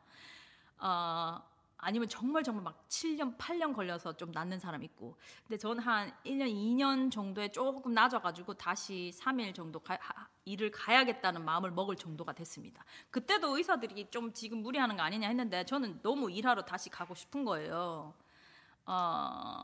[0.77, 1.41] 어,
[1.81, 5.17] 아니면 정말 정말 막 7년, 8년 걸려서 좀 낫는 사람 있고.
[5.43, 9.97] 근데 저는 한 1년, 2년 정도에 조금 나아져가지고 다시 3일 정도 가,
[10.45, 12.83] 일을 가야겠다는 마음을 먹을 정도가 됐습니다.
[13.11, 18.13] 그때도 의사들이 좀 지금 무리하는 거 아니냐 했는데 저는 너무 일하러 다시 가고 싶은 거예요.
[18.85, 19.63] 어,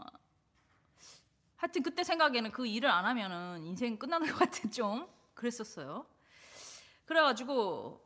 [1.58, 6.06] 하여튼 그때 생각에는 그 일을 안 하면은 인생 끝나는 것 같은 좀 그랬었어요.
[7.06, 8.06] 그래가지고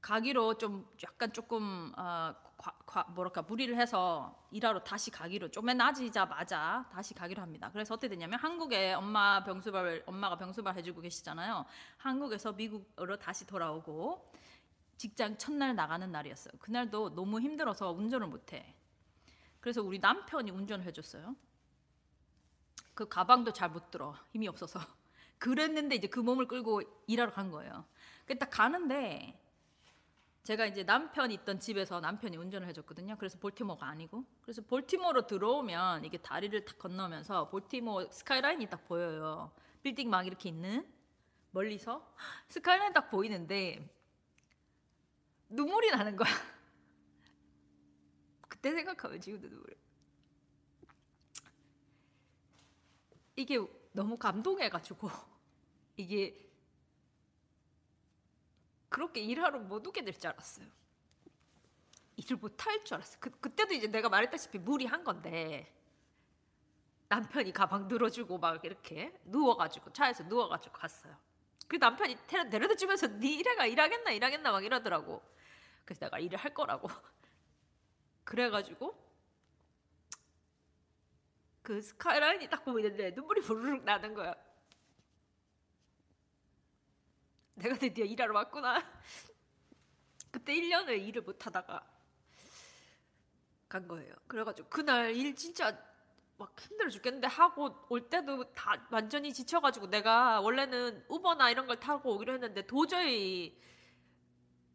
[0.00, 6.88] 가기로 좀 약간 조금 어, 과, 과, 뭐랄까 무리를 해서 일하러 다시 가기로 좀에 낮이자마자
[6.92, 7.70] 다시 가기로 합니다.
[7.72, 11.64] 그래서 어떻게 됐냐면 한국에 엄마 병수발 엄마가 병수발 해주고 계시잖아요.
[11.98, 14.32] 한국에서 미국으로 다시 돌아오고
[14.96, 16.54] 직장 첫날 나가는 날이었어요.
[16.58, 18.74] 그날도 너무 힘들어서 운전을 못해.
[19.60, 21.36] 그래서 우리 남편이 운전을 해줬어요.
[22.94, 24.80] 그 가방도 잘 못 들어 힘이 없어서
[25.38, 27.84] 그랬는데 이제 그 몸을 끌고 일하러 간 거예요.
[28.26, 29.40] 그딱 가는데
[30.48, 33.16] 제가 이제 남편이 있던 집에서 남편이 운전을 해줬거든요.
[33.18, 34.24] 그래서 볼티모어가 아니고.
[34.40, 39.52] 그래서 볼티모어로 들어오면 이게 다리를 딱 건너면서 볼티모어 스카이라인이 딱 보여요.
[39.82, 40.90] 빌딩 막 이렇게 있는
[41.50, 42.14] 멀리서
[42.48, 43.94] 스카이라인 딱 보이는데
[45.50, 46.30] 눈물이 나는 거야.
[48.48, 49.76] 그때 생각하면 지금도 눈물.
[53.36, 53.58] 이게
[53.92, 55.10] 너무 감동해가지고
[55.98, 56.47] 이게
[58.88, 60.66] 그렇게 일하러 못 오게 될 줄 알았어요.
[62.16, 63.18] 일을 못 할 줄 알았어요.
[63.20, 65.72] 그, 그때도 이제 내가 말했다시피 무리한 건데
[67.08, 71.16] 남편이 가방 들어주고 막 이렇게 누워가지고 차에서 누워가지고 갔어요.
[71.66, 75.22] 그 남편이 데려다 주면서 네 일해가 일하겠나 일하겠나 막 이러더라고.
[75.84, 76.88] 그래서 내가 일을 할 거라고.
[78.24, 78.96] 그래가지고
[81.62, 84.34] 그 스카이라인이 딱 보이는데 눈물이 부르륵 나는 거야.
[87.58, 88.82] 내가 드디어 일하러 왔구나.
[90.30, 91.84] 그때 1년을 일을 못 하다가
[93.68, 94.14] 간 거예요.
[94.26, 95.76] 그래가지고 그날 일 진짜
[96.36, 102.14] 막 힘들어 죽겠는데 하고 올 때도 다 완전히 지쳐가지고 내가 원래는 우버나 이런 걸 타고
[102.14, 103.60] 오기로 했는데 도저히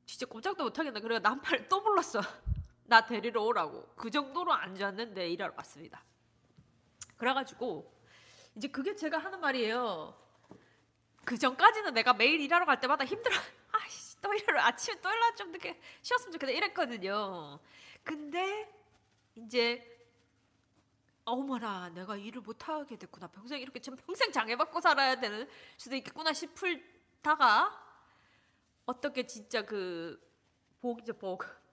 [0.06, 1.00] 진짜 꼼짝도 못하겠네.
[1.00, 2.19] 그래서 남편을 또 불렀어.
[2.86, 3.93] 나 데리러 오라고.
[3.96, 6.04] 그 정도로 앉았는데 일하러 왔습니다.
[7.15, 7.91] 그래가지고
[8.56, 10.23] 이제 그게 제가 하는 말이에요.
[11.26, 13.36] 그 전까지는 내가 매일 일하러 갈 때마다 힘들어.
[13.72, 17.60] 아이씨, 또 일어나 아침에 또 일어나 좀 늦게 쉬었으면 좋겠다 이랬거든요.
[18.04, 18.70] 근데
[19.36, 19.90] 이제
[21.26, 26.34] 어머나 내가 일을 못 하게 됐구나 평생 이렇게 좀 평생 장애받고 살아야 되는 수도 있겠구나
[26.34, 27.72] 싶을다가
[28.86, 30.20] 어떻게 진짜 그
[30.82, 31.64] 복이죠 복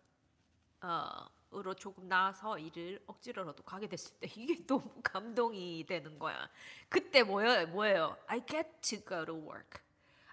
[0.83, 6.49] 어 으로 조금 나아서 일을 억지로라도 가게 됐을 때 이게 너무 감동이 되는 거야.
[6.89, 8.17] 그때 뭐예요 뭐예요?
[8.29, 9.83] I get to go to work.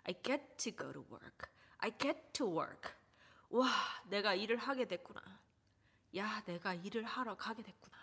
[0.03, 1.49] I get to go to work.
[1.79, 2.93] I get to work.
[3.49, 3.67] 와
[4.05, 5.21] 내가 일을 하게 됐구나.
[6.15, 7.97] 야 내가 일을 하러 가게 됐구나.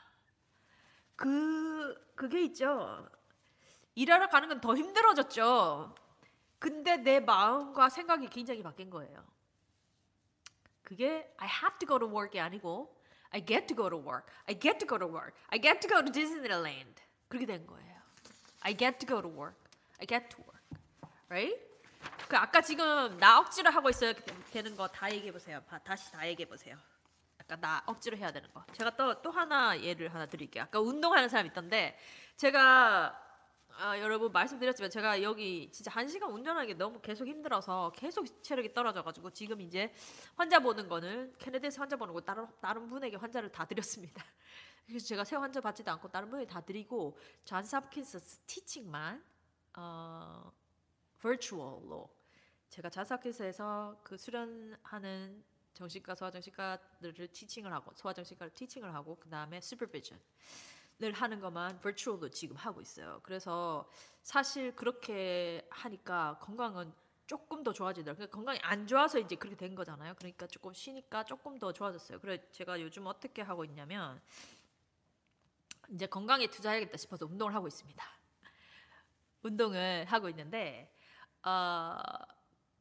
[1.14, 3.09] 그 그게 있죠.
[3.94, 5.94] 일하러 가는 건 더 힘들어졌죠.
[6.59, 9.24] 근데 내 마음과 생각이 굉장히 바뀐 거예요.
[10.83, 13.03] 그게 I have to go to work이 아니고
[13.35, 14.31] I get to go to work.
[14.49, 15.35] I get to go to work.
[15.51, 17.03] I get to go to Disneyland.
[17.29, 17.94] 그렇게 된 거예요.
[18.62, 19.59] I get to go to work.
[19.99, 20.62] I get to work.
[21.29, 21.59] Right?
[22.29, 24.12] 그 아까 지금 나 억지로 하고 있어야
[24.53, 25.61] 되는 거 다 얘기해 보세요.
[25.85, 26.77] 다시 다 얘기해 보세요.
[27.40, 28.64] 약간 나 억지로 해야 되는 거.
[28.73, 30.64] 제가 또 또 하나 예를 하나 드릴게요.
[30.64, 31.99] 아까 운동하는 사람 있던데
[32.37, 33.20] 제가
[33.76, 39.30] 아, 여러분 말씀드렸지만 제가 여기 진짜 한 시간 운전하기 너무 계속 힘들어서 계속 체력이 떨어져가지고
[39.30, 39.92] 지금 이제
[40.37, 44.24] 환자 보는 거는 캐네디에서 환자 보는 거 다른 다른 분에게 환자를 다 드렸습니다.
[44.87, 49.24] 그래서 제가 새 환자 받지도 않고 다른 분에게 다 드리고 존스 홉킨스 teaching만
[49.76, 50.52] 어,
[51.20, 52.08] virtual로
[52.68, 61.12] 제가 존스 홉킨스에서 그 수련하는 정신과 소아정신과들을 teaching을 하고 소아정신과를 teaching을 하고 그 다음에 supervision을
[61.12, 63.20] 하는 것만 virtual로 지금 하고 있어요.
[63.22, 63.88] 그래서
[64.22, 66.92] 사실 그렇게 하니까 건강은
[67.26, 68.28] 조금 더 좋아지더라고요.
[68.28, 70.14] 그러니까 건강이 안 좋아서 이제 그렇게 된 거잖아요.
[70.14, 72.20] 그러니까 조금 쉬니까 조금 더 좋아졌어요.
[72.20, 74.20] 그래 제가 요즘 어떻게 하고 있냐면
[75.90, 78.04] 이제 건강에 투자해야겠다 싶어서 운동을 하고 있습니다.
[79.42, 80.94] 운동을 하고 있는데
[81.42, 81.96] 어,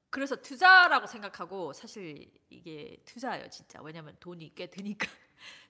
[0.10, 5.08] 그래서 투자라고 생각하고 사실 이게 투자예요 진짜 왜냐면 돈이 꽤 드니까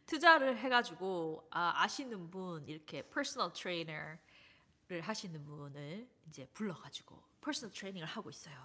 [0.05, 4.19] 투자를 해가지고 아, 아시는 분 이렇게 personal trainer를
[5.01, 8.55] 하시는 분을 이제 불러가지고 personal training을 하고 있어요.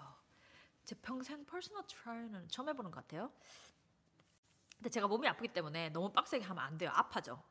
[0.85, 3.31] 제 평생 personal trainer는 처음 해보는 것 같아요.
[4.77, 6.91] 근데 제가 몸이 아프기 때문에 너무 빡세게 하면 안 돼요.
[6.95, 7.43] 아파져.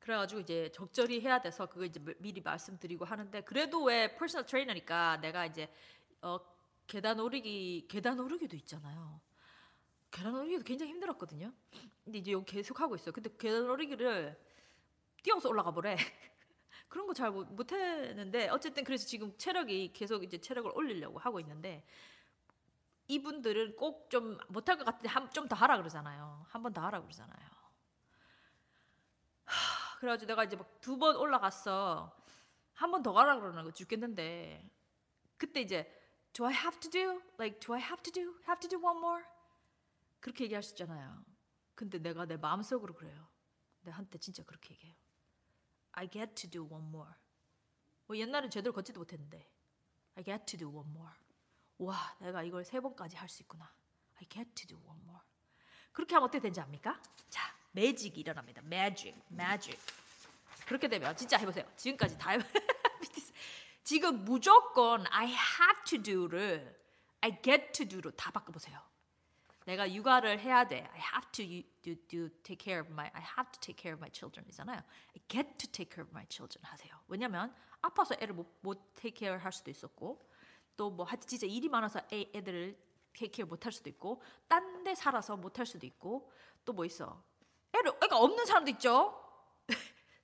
[0.00, 5.46] 그래가지고 이제 적절히 해야 돼서 그거 이제 미리 말씀드리고 하는데 그래도 왜 personal trainer니까 내가
[5.46, 5.72] 이제
[6.20, 6.38] 어
[6.86, 9.20] 계단 오르기 계단 오르기도 있잖아요.
[10.14, 11.52] 계단 오르기도 굉장히 힘들었거든요.
[12.04, 13.10] 근데 이제 여기 계속 하고 있어요.
[13.12, 14.38] 근데 계단 오르기를
[15.24, 15.96] 뛰어서 올라가 보래.
[16.88, 21.84] 그런 거 잘 못했는데 어쨌든 그래서 지금 체력이 계속 이제 체력을 올리려고 하고 있는데
[23.08, 26.46] 이분들은 꼭 좀 못할 것 같은데 좀 더 하라 그러잖아요.
[26.48, 27.48] 한 번 더 하라 그러잖아요.
[29.46, 32.14] 하, 그래가지고 내가 이제 두번 올라갔어.
[32.74, 34.70] 한 번 더 가라 그러는 거 죽겠는데
[35.36, 35.90] 그때 이제
[36.32, 37.20] Do I have to do?
[37.38, 38.34] Like, do I have to do?
[38.46, 39.24] Have to do one more?
[40.24, 41.22] 그렇게 얘기할 수 있잖아요.
[41.74, 43.28] 근데 내가 내 마음속으로 그래요.
[43.82, 44.96] 내 한때 진짜 그렇게 얘기해요.
[45.92, 47.12] I get to do one more.
[48.06, 49.46] 뭐 옛날엔 제대로 걷지도 못했는데
[50.14, 51.12] I get to do one more.
[51.76, 53.70] 와, 내가 이걸 세 번까지 할 수 있구나.
[54.14, 55.20] I get to do one more.
[55.92, 57.02] 그렇게 하면 어떻게 되는지 압니까?
[57.28, 58.62] 자, 매직이 일어납니다.
[58.62, 59.78] 매직, 매직.
[60.64, 61.70] 그렇게 되면 진짜 해보세요.
[61.76, 62.44] 지금까지 다 해보.
[63.84, 66.82] 지금 무조건 I have to do를
[67.20, 68.93] I get to do로 다 바꿔보세요.
[69.64, 70.86] 내가 육아를 해야 돼.
[70.92, 71.46] I have to
[71.82, 74.76] do, do take care of my I have to take care of my children이잖아요.
[74.78, 76.92] I get to take care of my children 하세요.
[77.08, 80.20] 왜냐면 아파서 애를 못, 못 take care 할 수도 있었고
[80.76, 82.76] 또 뭐 하여튼 진짜 일이 많아서 애, 애들을
[83.14, 86.30] take care 못 할 수도 있고 딴 데 살아서 못 할 수도 있고
[86.64, 87.22] 또 뭐 있어.
[87.72, 89.20] 애를 애가 없는 사람도 있죠.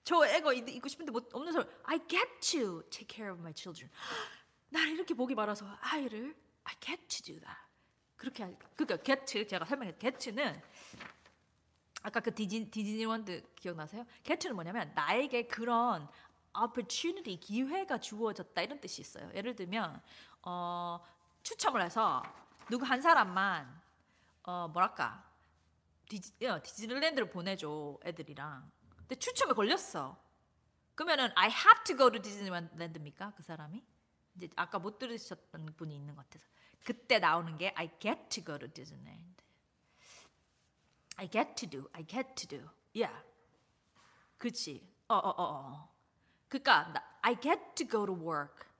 [0.04, 3.90] 저 애가 있고 싶은데 못 없는 사람 I get to take care of my children.
[4.68, 7.69] 나 이렇게 복이 많아서 아이를 I get to do that.
[8.20, 10.62] 그렇게 할, 그러니까 get 제가 설명해 get는
[12.02, 14.04] 아까 그 디즈니, 디즈니원드 기억나세요?
[14.22, 16.06] get는 뭐냐면 나에게 그런
[16.54, 19.30] opportunity 기회가 주어졌다 이런 뜻이 있어요.
[19.34, 20.02] 예를 들면
[20.42, 21.00] 어,
[21.42, 22.22] 추첨을 해서
[22.68, 23.80] 누구 한 사람만
[24.42, 25.26] 어, 뭐랄까
[26.06, 30.22] 디즈, 어, 디즈니랜드를 보내줘 애들이랑 근데 추첨에 걸렸어.
[30.94, 33.32] 그러면은 I have to go to Disneyland입니까?
[33.34, 33.82] 그 사람이?
[34.36, 36.46] 이제 아까 못 들으셨던 분이 있는 것 같아서
[36.84, 39.42] 그때 나오는 게 I get to go to Disneyland.
[41.16, 41.88] I get to do.
[41.92, 42.68] I get to do.
[42.94, 43.14] Yeah.
[44.38, 44.88] 그렇지.
[45.08, 45.88] 어어어 어, 어, 어.
[46.48, 48.70] 그러니까 I get to go to work.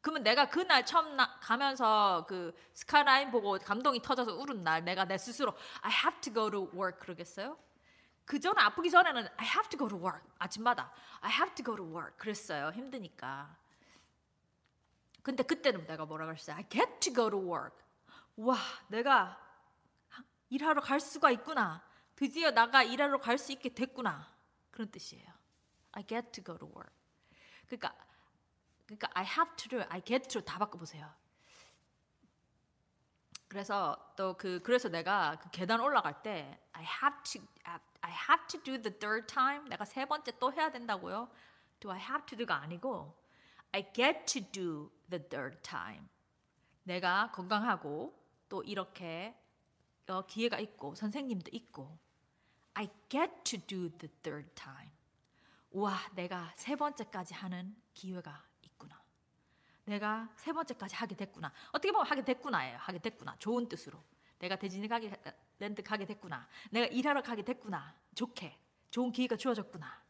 [0.00, 5.18] 그러면 내가 그날 처음 나, 가면서 그 스카이라인 보고 감동이 터져서 울은 날 내가 내
[5.18, 7.58] 스스로 I have to go to work 그러겠어요?
[8.24, 11.74] 그 전에 아프기 전에는 I have to go to work 아침마다 I have to go
[11.74, 13.56] to work 그랬어요 힘드니까
[15.26, 17.84] 근데 그때는 내가 뭐라 그랬어요 I get to go to work
[18.36, 18.56] 와,
[18.88, 19.40] 내가
[20.50, 21.82] 일하러 갈 수가 있구나.
[22.14, 24.32] 드디어 나가 일하러 갈 수 있게 됐구나.
[24.70, 25.26] 그런 뜻이에요.
[25.92, 26.94] I get to go to work.
[27.66, 27.94] 그러니까
[28.84, 31.10] 그러니까 I have to, I get to 다 바꿔 보세요.
[33.48, 37.42] 그래서 또 그 그래서 내가 그 계단 올라갈 때 I have to
[38.02, 41.30] I have to do the third time 내가 세 번째 또 해야 된다고요?
[41.80, 43.25] Do I have to do가 아니고
[43.76, 46.08] I get to do the third time.
[46.84, 49.38] 내가 건강하고 또 이렇게
[50.08, 51.98] 어, 기회가 있고 선생님도 있고
[52.72, 54.90] I get to do the third time.
[55.72, 58.98] 와, 내가 세 번째까지 하는 기회가 있구나.
[59.84, 61.52] 내가 세 번째까지 하게 됐구나.
[61.68, 62.78] 어떻게 보면 하게 됐구나예요.
[62.78, 63.36] 하게 됐구나.
[63.38, 64.02] 좋은 뜻으로.
[64.38, 66.48] 내가 디즈니랜드 가게 됐구나.
[66.70, 67.94] 내가 일하러 가게 됐구나.
[68.14, 68.58] 좋게.
[68.90, 70.02] 좋은 기회가 주어졌구나.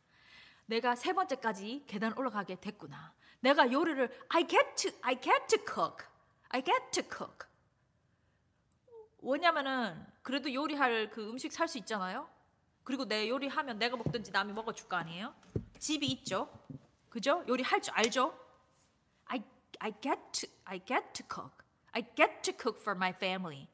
[0.66, 3.12] 내가 세 번째까지 계단 올라가게 됐구나.
[3.46, 6.04] 내가 요리를 I get to I get to cook.
[6.48, 7.46] I get to cook.
[9.22, 12.28] 왜냐면은 그래도 요리할 그 음식 살 수 있잖아요.
[12.82, 15.32] 그리고 내 요리하면 내가 먹든지 남이 먹어 줄 거 아니에요.
[15.78, 16.48] 집이 있죠.
[17.08, 17.44] 그죠?
[17.46, 18.36] 요리할 줄 알죠?
[19.26, 19.42] I
[19.78, 21.54] I get to I get to cook.
[21.92, 23.68] I get to cook for my family.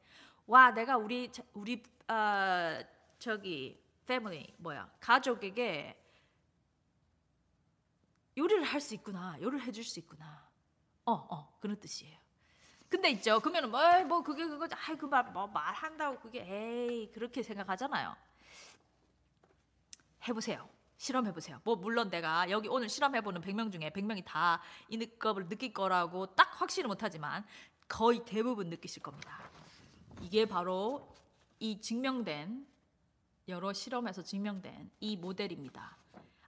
[0.45, 2.79] 와, 내가 우리 우리 어,
[3.17, 5.97] 저기 family 뭐야 가족에게
[8.37, 9.37] 요리를 할 수 있구나.
[9.41, 10.47] 요리를 해줄 수 있구나.
[11.05, 12.17] 어, 어, 그런 뜻이에요.
[12.89, 13.39] 근데 있죠.
[13.39, 18.15] 그러면 뭐, 뭐 그게 그거, 아이 그 말 뭐 말한다고 그게 에이 그렇게 생각하잖아요.
[20.27, 20.69] 해보세요.
[20.97, 21.59] 실험해보세요.
[21.63, 26.49] 뭐 물론 내가 여기 오늘 실험해보는 100명 중에 100명이 다 이 느낌을 느낄 거라고 딱
[26.61, 27.45] 확실히 못하지만
[27.89, 29.39] 거의 대부분 느끼실 겁니다.
[30.21, 31.11] 이게 바로
[31.59, 32.65] 이 증명된
[33.49, 35.97] 여러 실험에서 증명된 이 모델입니다.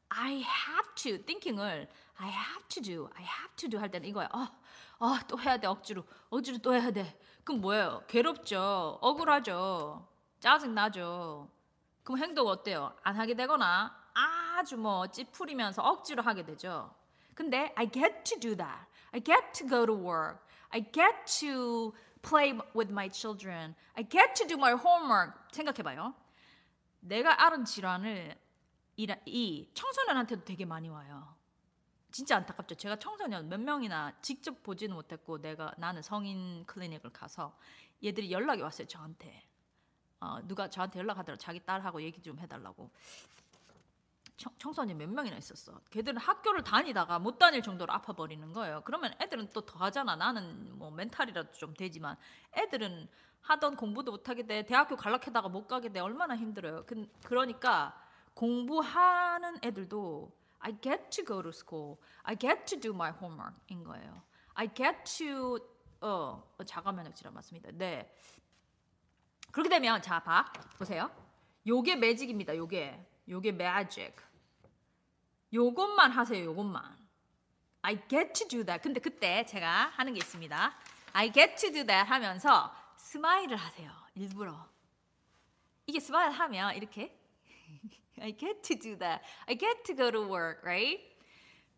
[0.10, 1.88] I have to thinking을
[2.18, 4.30] I have to do, I have to do 할 때는 이거야.
[4.32, 4.48] 어,
[5.00, 7.20] 어, 또 해야 돼 억지로, 억지로 또 해야 돼.
[7.44, 8.04] 그럼 뭐예요?
[8.08, 10.08] 괴롭죠, 억울하죠,
[10.39, 11.50] 짜증 나죠.
[12.04, 12.96] 그럼 행동 어때요?
[13.04, 16.94] 안 하게 되거나 아주 뭐 찌푸리면서 억지로 하게 되죠.
[17.34, 18.88] 근데 I get to do that.
[19.12, 20.39] I get to go to work.
[20.70, 23.76] I get to play with my children.
[23.96, 25.34] I get to do my homework.
[25.52, 26.13] 생각해봐요.
[27.02, 28.38] 내가 앓은 질환을
[28.97, 31.36] 이 청소년한테도 되게 많이 와요.
[32.12, 32.75] 진짜 안타깝죠.
[32.75, 37.58] 제가 청소년 몇 명이나 직접 보지는 못했고 내가 나는 성인 클리닉을 가서
[38.03, 39.43] 얘들이 연락이 왔어요 저한테.
[40.21, 42.89] 어, 누가 저한테 연락하더라 자기 딸하고 얘기 좀 해달라고.
[44.38, 45.79] 청, 소년몇 명이나 있었어.
[45.89, 48.81] 걔들은 학교를 다니다가 못 다닐 정도로 아파 버리는 거예요.
[48.86, 50.15] 그러면 애들은 또 더 하잖아.
[50.15, 52.17] 나는 뭐 멘탈이라도 좀 되지만
[52.53, 53.08] 애들은
[53.41, 54.65] 하던 공부도 못 하게 돼.
[54.65, 55.99] 대학교 갈락하다가 못 가게 돼.
[55.99, 56.86] 얼마나 힘들어요.
[56.86, 57.95] 그, 그러니까
[58.36, 61.98] 공부하는 애들도 I get to go to school.
[62.24, 64.21] I get to do my homework인 거예요.
[64.54, 65.60] I get to
[66.02, 67.69] 어, 자가 면역 질환 맞습니다.
[67.74, 68.13] 네.
[69.52, 70.52] 그렇게 되면 자, 봐.
[70.78, 71.10] 보세요.
[71.65, 72.56] 요게 매직입니다.
[72.56, 73.08] 요게.
[73.30, 74.13] 요게 magic.
[75.54, 76.43] 요것만 하세요.
[76.45, 76.98] 요것만.
[77.84, 78.82] I get to do that.
[78.82, 80.74] 근데 그때 제가 하는 게 있습니다.
[81.13, 83.91] I get to do that 하면서 smile을 하세요.
[84.15, 84.67] 일부러.
[85.86, 87.17] 이게 smile 하면 이렇게
[88.21, 89.23] I get to do that.
[89.47, 91.15] I get to go to work, right?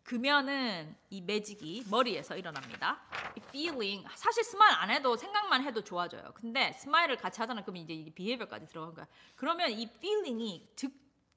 [0.04, 2.98] 그면은 이 매직이 머리에서 일어납니다.
[3.36, 6.32] 이 feeling 사실 smile 안 해도 생각만 해도 좋아져요.
[6.34, 7.62] 근데 smile을 같이 하잖아.
[7.62, 9.06] 그러면 이제 이 behavior까지 들어간 거야.
[9.36, 10.92] 그러면 이 feeling이 즉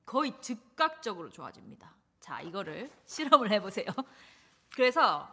[0.06, 1.94] 거의 즉각적으로 좋아집니다.
[2.22, 3.88] 자, 이거를 실험을 해보세요.
[4.74, 5.28] 그래서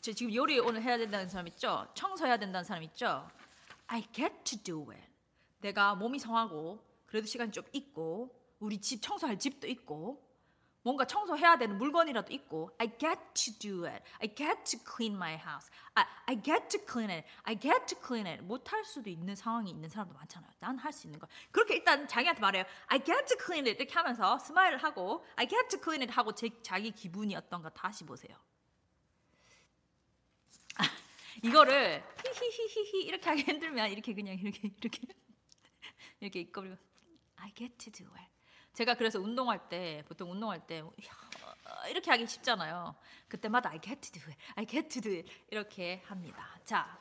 [0.00, 1.88] 지금 요리 오늘 해야 된다는 사람 있죠?
[1.94, 3.28] 청소해야 된다는 사람 있죠?
[3.88, 5.02] I get to do it.
[5.60, 10.24] 내가 몸이 성하고 그래도 시간이 좀 있고 우리 집 청소할 집도 있고
[10.82, 14.02] 뭔가 청소해야 되는 물건이라도 있고 I get to do it.
[14.20, 15.70] I get to clean my house.
[15.94, 17.26] I, I get to clean it.
[17.44, 18.42] I get to clean it.
[18.44, 20.50] 못할 수도 있는 상황이 있는 사람도 많잖아요.
[20.60, 21.26] 난 할 수 있는 거.
[21.50, 22.64] 그렇게 일단 자기한테 말해요.
[22.88, 23.82] I get to clean it.
[23.82, 28.04] 이렇게 하면서 스마일을 하고 I get to clean it 하고 제, 자기 기분이 어떤가 다시
[28.04, 28.36] 보세요.
[31.42, 35.00] 이거를 히히히히히 이렇게 하기 힘들면 이렇게 그냥 이렇게 이렇게
[36.20, 36.76] 이렇게 입꼬리고
[37.36, 38.33] I get to do it.
[38.74, 40.82] 제가 그래서 운동할 때 보통 운동할 때
[41.88, 42.94] 이렇게 하기 쉽잖아요.
[43.28, 46.58] 그때마다 I get to do it, I get to do it 이렇게 합니다.
[46.64, 46.98] 자,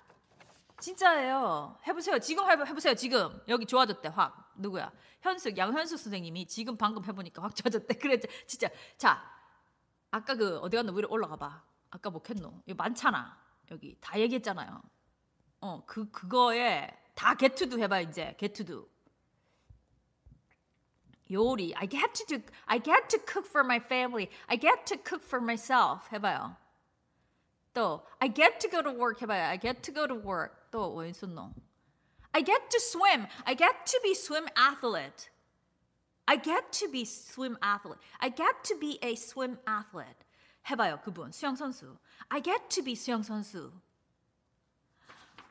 [0.80, 1.80] 진짜예요.
[1.88, 2.20] 해보세요.
[2.20, 2.94] 지금 해보, 해보세요.
[2.94, 4.54] 지금 여기 좋아졌대 확.
[4.56, 4.92] 누구야?
[5.22, 7.96] 현숙 양현숙 선생님이 지금 방금 해보니까 확 좋아졌대.
[8.00, 8.70] 그래 진짜.
[8.98, 9.24] 자,
[10.12, 10.94] 아까 그 어디 갔노?
[10.94, 11.64] 위로 올라가 봐.
[11.90, 12.62] 아까 뭐 했노?
[12.66, 13.42] 이거 많잖아.
[13.72, 14.82] 여기 다 얘기했잖아요.
[15.62, 18.93] 어, 그 그거에 다 get to do 해봐 이제 get to do.
[21.31, 21.75] 요리.
[21.77, 24.31] I get to do, I get to cook for my family.
[24.49, 26.09] I get to cook for myself.
[26.11, 26.57] 해봐요.
[27.75, 29.47] 또 I get to go to work 해봐요.
[29.49, 30.71] I get to go to work.
[30.71, 31.53] 또 뭐 있었노?
[32.33, 33.27] I get to swim.
[33.45, 35.31] I get to be swim athlete.
[36.27, 37.99] I get to be swim athlete.
[38.21, 40.25] I get to be a swim athlete.
[40.67, 41.97] 해봐요, 그분 수영 선수.
[42.29, 43.73] I get to be 수영 선수.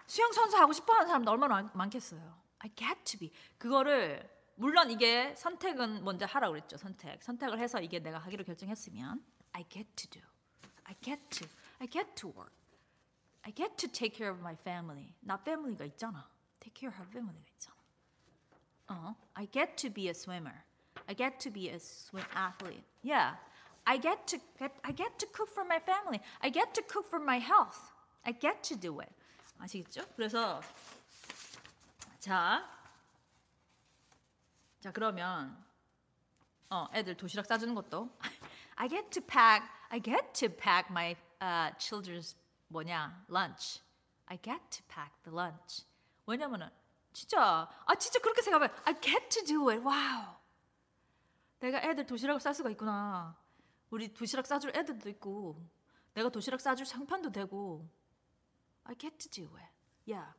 [0.05, 2.22] 수영 선수 하고 싶어하는 사람도 얼마나 많- 많겠어요.
[2.59, 6.78] I get to be 그거를 물론 이게 선택은 먼저 하라고 그랬죠.
[6.78, 7.22] 선택.
[7.22, 10.22] 선택을 해서 이게 내가 하기로 결정했으면 I get to do.
[10.86, 11.47] I get to.
[11.80, 12.53] I get to work.
[13.43, 15.13] I get to take care of my family.
[15.22, 16.30] 나 family가 있잖아.
[16.59, 17.78] Take care of family가 있잖아.
[18.89, 20.63] 어, I get to be a swimmer.
[21.07, 22.84] I get to be a swim athlete.
[23.03, 23.38] Yeah.
[23.86, 26.20] I get to get I get to cook for my family.
[26.41, 27.93] I get to cook for my health.
[28.26, 29.13] I get to do it.
[29.59, 30.01] 아시겠죠?
[30.15, 30.61] 그래서
[32.20, 32.65] 자.
[34.83, 35.64] 자, 그러면
[36.68, 38.11] 어, 애들 도시락 싸주는 것도
[38.74, 42.35] I get to pack I get to pack my uh, children's
[42.66, 43.80] 뭐냐 lunch.
[44.26, 45.87] I get to pack the lunch.
[46.26, 46.68] 왜냐면은
[47.12, 49.85] 진짜 아 진짜 그렇게 생각하면 I get to do it.
[49.84, 50.34] Wow.
[51.61, 53.37] 내가 애들 도시락을 쌀 수가 있구나.
[53.91, 55.64] 우리 도시락 싸줄 애들도 있고
[56.12, 57.89] 내가 도시락 싸줄 형편도 되고
[58.83, 59.68] I get to do it.
[60.11, 60.35] Yeah.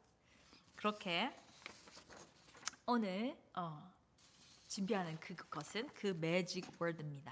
[0.76, 1.34] 그렇게
[2.86, 3.93] 오늘 어,
[4.74, 7.32] 준비하는 그것은 그 magic word입니다.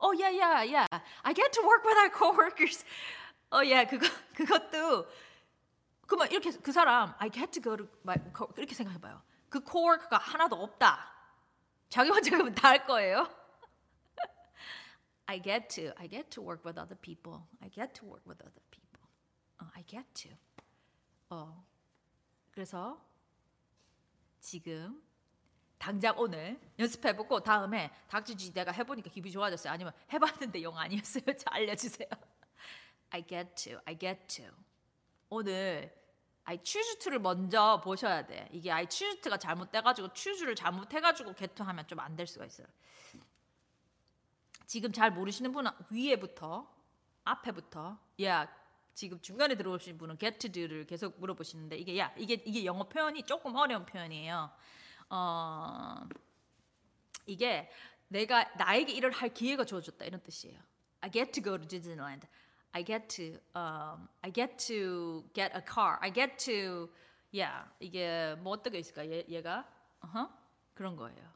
[0.00, 0.86] 어, 야, 야, 야.
[1.22, 2.84] I get to work with our coworkers.
[3.52, 5.06] 어, 야, 그거 그것도
[6.04, 8.16] 그러면 이렇게 그 사람 I get to go to my
[8.56, 9.22] 이렇게 생각해 봐요.
[9.48, 11.12] 그 coworker가 하나도 없다.
[11.88, 13.28] 자기 혼자 그러면 다 할 거예요.
[15.26, 17.46] I get to I get to work with other people.
[17.60, 19.06] I get to work with other people.
[19.60, 20.36] 어, I get to.
[21.30, 21.64] 어.
[22.50, 23.00] 그래서
[24.40, 25.00] 지금
[25.82, 29.72] 당장 오늘 연습해보고 다음에 닥치지 내가 해보니까 기분이 좋아졌어요.
[29.72, 31.24] 아니면 해봤는데 영 아니었어요.
[31.36, 32.08] 저 알려주세요.
[33.10, 34.46] I get to, I get to.
[35.28, 35.92] 오늘
[36.44, 38.48] I choose to를 먼저 보셔야 돼.
[38.52, 42.68] 이게 I choose to가 잘못돼가지고 choose를 잘못해가지고 get to 하면 좀 안 될 수가 있어요.
[44.66, 46.72] 지금 잘 모르시는 분은 위에부터
[47.24, 48.48] 앞에부터 야
[48.94, 53.24] 지금 중간에 들어오신 분은 get to do를 계속 물어보시는데 이게 야 이게 이게 영어 표현이
[53.24, 54.52] 조금 어려운 표현이에요.
[55.12, 56.08] 어,
[57.26, 57.70] 이게
[58.08, 60.58] 내가 나에게 일을 할 기회가 주어졌다 이런 뜻이에요.
[61.02, 62.26] I get to go to Disneyland.
[62.72, 65.98] I get to um, I get to get a car.
[66.00, 66.90] I get to
[67.30, 69.04] yeah 이게 뭐 어떤 게 있을까?
[69.06, 69.68] 얘, 얘가
[70.02, 70.30] uh-huh.
[70.74, 71.32] 그런 거예요.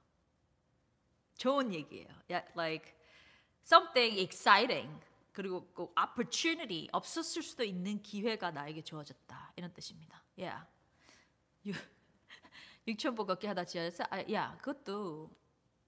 [1.36, 2.08] 좋은 얘기예요.
[2.30, 2.94] Yeah, like
[3.62, 4.88] something exciting.
[5.32, 10.22] 그리고 그 opportunity 없었을 수도 있는 기회가 나에게 주어졌다 이런 뜻입니다.
[10.38, 10.64] Yeah,
[11.62, 11.74] you
[12.86, 15.30] 6,000보 걷기 하다 지하에서 아, 야 그것도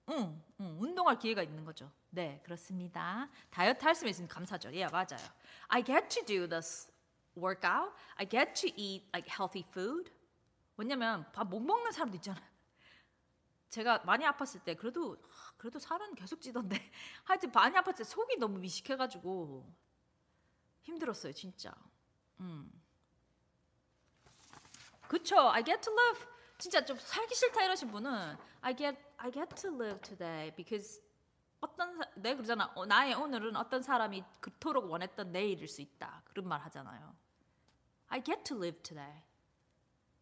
[0.09, 1.91] 응, 응, 운동할 기회가 있는 거죠.
[2.09, 3.29] 네, 그렇습니다.
[3.51, 4.73] 다이어트 할 수 있으면 감사죠.
[4.73, 5.19] 예, 맞아요.
[5.67, 6.91] I get to do this
[7.37, 7.93] workout.
[8.15, 10.11] I get to eat like healthy food.
[10.77, 12.43] 왜냐면 밥 못 먹는 사람도 있잖아요.
[13.69, 15.21] 제가 많이 아팠을 때 그래도
[15.57, 16.75] 그래도 살은 계속 찌던데
[17.23, 19.71] 하여튼 많이 아팠을 때 속이 너무 미식해가지고
[20.81, 21.71] 힘들었어요 진짜.
[22.39, 22.71] 음.
[25.07, 25.37] 그쵸.
[25.51, 26.25] I get to live
[26.59, 31.01] 진짜 좀 살기 싫다 이러신 분은 I get I get to live today because
[31.61, 32.71] 어떤 사, 내가 그러잖아.
[32.75, 36.21] 어, 나의 오늘은 어떤 사람이 그토록 원했던 내일일 수 있다.
[36.25, 37.15] 그런 말 하잖아요.
[38.09, 39.23] I get to live today.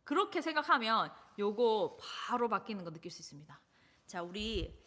[0.03, 3.59] 그렇게 생각하면 요거 바로 바뀌는 거 느낄 수 있습니다.
[4.05, 4.79] 자, 우리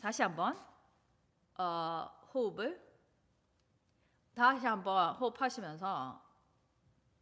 [0.00, 0.58] 다시 한번
[1.56, 2.82] 어, 호흡을
[4.34, 6.22] 다시 한번 호흡하시면서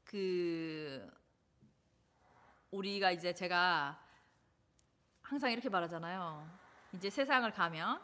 [0.05, 1.22] 그
[2.73, 3.99] 우리가 이제 제가
[5.23, 6.51] 항상 이렇게 말하잖아요.
[6.95, 8.01] 이제 세상을 가면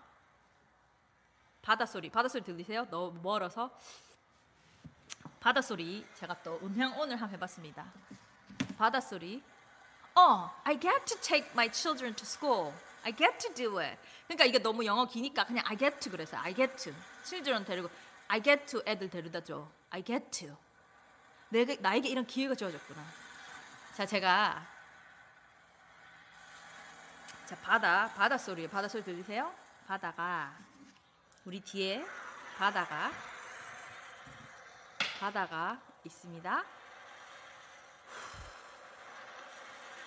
[1.62, 2.86] 바닷소리, 바닷소리 들리세요?
[2.90, 3.70] 너무 멀어서
[5.40, 7.84] 바닷소리 제가 또 음향 오늘 한번 해봤습니다.
[8.76, 9.42] 바닷소리.
[10.14, 12.72] 어, I get to take my children to school.
[13.04, 13.98] I get to do it.
[14.26, 16.92] 그러니까 이게 너무 영어 기니까 그냥 I get to 그래서 I get to.
[17.24, 17.88] children 데리고
[18.28, 19.66] I get to 애들 데려다 줘.
[19.90, 20.56] I get to.
[21.48, 23.27] 내게 나에게 이런 기회가 주어졌구나.
[23.98, 24.64] 자, 제가
[27.46, 29.52] 자, 바다, 바다 소리, 바다 소리 들리세요?
[29.88, 30.54] 바다가
[31.44, 32.06] 우리 뒤에
[32.58, 33.10] 바다가
[35.18, 36.64] 바다가 있습니다.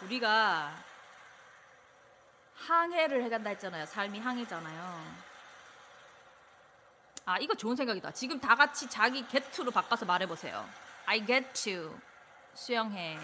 [0.03, 0.73] 우리가
[2.55, 3.85] 항해를 해간다 했잖아요.
[3.87, 5.15] 삶이 항해잖아요.
[7.25, 8.11] 아, 이거 좋은 생각이다.
[8.11, 10.65] 지금 다 같이 자기 get to로 바꿔서 말해보세요.
[11.07, 11.99] I get to
[12.53, 13.19] 수영해.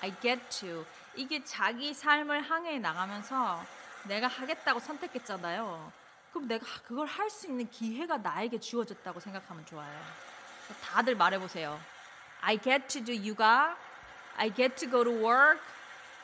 [0.00, 0.84] I get to
[1.14, 3.64] 이게 자기 삶을 항해해 나가면서
[4.04, 5.92] 내가 하겠다고 선택했잖아요.
[6.32, 10.00] 그럼 내가 그걸 할 수 있는 기회가 나에게 주어졌다고 생각하면 좋아요.
[10.84, 11.80] 다들 말해보세요.
[12.40, 13.76] I get to do 육아.
[14.36, 15.60] I get to go to work.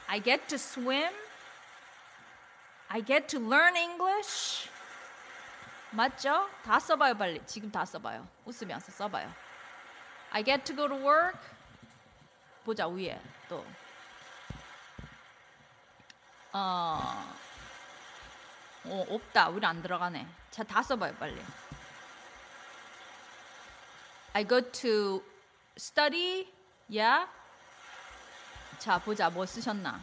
[0.07, 1.12] I get to swim.
[2.89, 4.68] I get to learn English.
[5.91, 6.49] 맞죠?
[6.64, 7.41] 다 써봐요 빨리.
[7.47, 8.27] 지금 다 써봐요.
[8.45, 9.33] 웃으면서 써봐요.
[10.31, 11.39] I get to go to work.
[12.64, 13.64] 보자 위에 또.
[16.53, 17.34] 어,
[18.84, 19.49] 어 없다.
[19.49, 20.26] 우리 안 들어가네.
[20.51, 21.40] 자, 다 써봐요 빨리.
[24.32, 25.22] I go to
[25.76, 26.53] study.
[26.88, 27.26] Yeah.
[28.78, 29.30] 자, 보자.
[29.30, 30.01] 뭐 쓰셨나?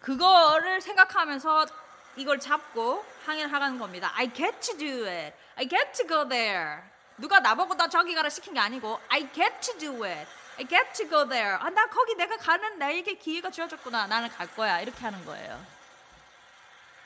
[0.00, 1.66] 그거를 생각하면서
[2.16, 4.10] 이걸 잡고 항해하는 겁니다.
[4.14, 5.34] I get to do it.
[5.56, 6.82] I get to go there.
[7.18, 10.28] 누가 나보고 나 저기 가라 시킨 게 아니고 I get to do it.
[10.58, 11.56] I get to go there.
[11.60, 14.06] 아, 나 거기 내가 가는 나에게 기회가 주어졌구나.
[14.06, 14.80] 나는 갈 거야.
[14.80, 15.58] 이렇게 하는 거예요.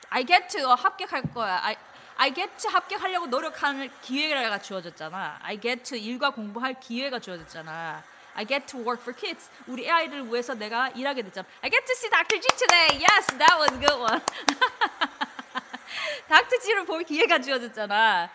[0.09, 1.59] I get to 어, 합격할 거야.
[1.63, 1.75] I,
[2.17, 5.39] I get to 합격하려고 노력하는 기회가 주어졌잖아.
[5.43, 8.03] I get to 일과 공부할 기회가 주어졌잖아.
[8.35, 9.49] I get to work for kids.
[9.65, 11.47] 우리 아이들 위해서 내가 일하게 됐잖아.
[11.61, 12.39] I get to see Dr.
[12.39, 12.99] G today.
[13.01, 14.21] Yes, that was a good one.
[16.29, 16.59] Dr.
[16.61, 18.29] G를 볼 기회가 주어졌잖아.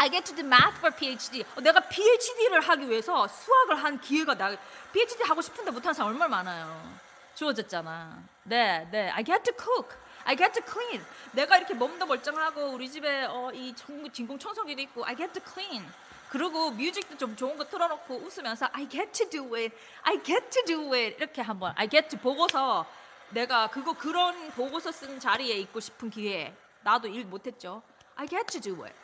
[0.00, 1.44] I get to do math for PhD.
[1.54, 4.56] 어, 내가 PhD를 하기 위해서 수학을 한 기회가 나
[4.94, 6.90] PhD 하고 싶은데 못하는 사람 얼마나 많아요.
[7.34, 8.18] 주어졌잖아.
[8.44, 9.10] 네, 네.
[9.10, 9.94] I get to cook.
[10.24, 11.04] I get to clean.
[11.32, 15.52] 내가 이렇게 몸도 멀쩡하고 우리 집에 어, 이 전- 진공 청소기도 있고 I get to
[15.52, 15.86] clean.
[16.30, 19.76] 그리고 뮤직도 좀 좋은 거 틀어놓고 웃으면서 I get to do it.
[20.04, 21.16] I get to do it.
[21.18, 22.86] 이렇게 한번 I get to 보고서
[23.28, 26.54] 내가 그거 그런 보고서 쓴 자리에 있고 싶은 기회.
[26.84, 27.82] 나도 일 못했죠.
[28.16, 28.94] I get to do it.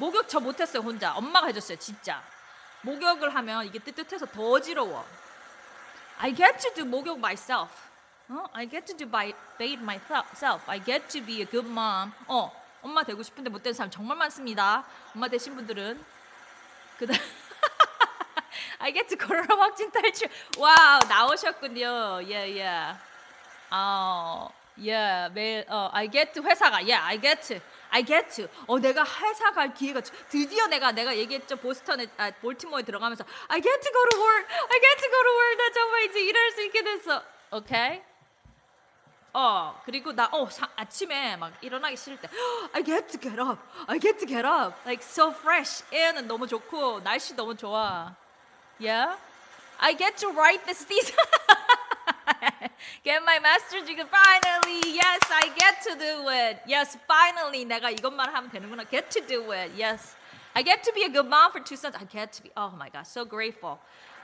[0.00, 1.12] 목욕 저 못했어요 혼자.
[1.12, 2.22] 엄마가 해줬어요 진짜.
[2.80, 5.04] 목욕을 하면 이게 뜨뜻해서 더 어지러워.
[6.16, 7.70] I get to do 목욕 myself.
[8.30, 8.46] 어?
[8.54, 10.64] I get to do by bathe myself.
[10.66, 12.12] I get to be a good mom.
[12.28, 14.84] 어, 엄마 되고 싶은데 못된 사람 정말 많습니다.
[15.14, 16.02] 엄마 되신 분들은
[16.96, 17.18] 그다음
[18.80, 20.30] I get to 코로나 확진 탈출.
[20.56, 22.22] wow 나오셨군요.
[22.24, 22.62] 예 yeah, 예.
[22.64, 22.98] Yeah.
[23.70, 24.48] 어,
[24.82, 27.60] 예, 매일 어, I get 회사가, yeah, I get
[27.90, 28.48] I get to.
[28.66, 33.60] 어, 내가 회사 갈 기회가 주- 드디어 내가 내가 얘기했죠 보스턴에, 아, 볼티모어에 들어가면서 I
[33.60, 35.56] get to go to work, I get to go to work.
[35.56, 37.22] 나 정말 이제 일할 수 있게 됐어.
[37.52, 38.02] 오케이?
[39.32, 42.28] 어, 그리고 나, 어, 사, 아침에 막 일어나기 싫을 때,
[42.72, 45.84] I get to get up, I get to get up, like so fresh.
[45.92, 48.14] 에어는 너무 좋고 날씨 너무 좋아.
[48.80, 49.16] Yeah,
[49.78, 51.14] I get to write this thesis.
[53.03, 54.81] get my master's degree finally.
[54.93, 56.59] Yes, I get to do it.
[56.67, 58.89] Yes, finally 내가 이것만 하면 되는구나.
[58.89, 59.71] Get to do it.
[59.75, 60.15] Yes.
[60.53, 61.95] I get to be a good mom for two sons.
[61.99, 63.79] I get to be Oh my gosh, so grateful.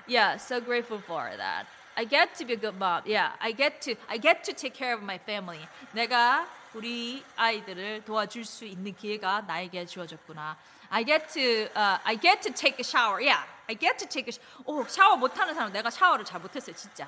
[0.07, 1.65] Yeah, so grateful for that.
[1.97, 3.03] I get to be a good mom.
[3.05, 5.59] Yeah, I get to I get to take care of my family.
[5.93, 10.55] 내가 우리 아이들을 도와줄 수 있는 기회가 나에게 주어졌구나.
[10.89, 13.19] I get to uh, I get to take a shower.
[13.21, 14.31] Yeah, I get to take a.
[14.31, 17.07] sh- 오 샤워 못하는 사람 내가 샤워를 잘 못했어요 진짜.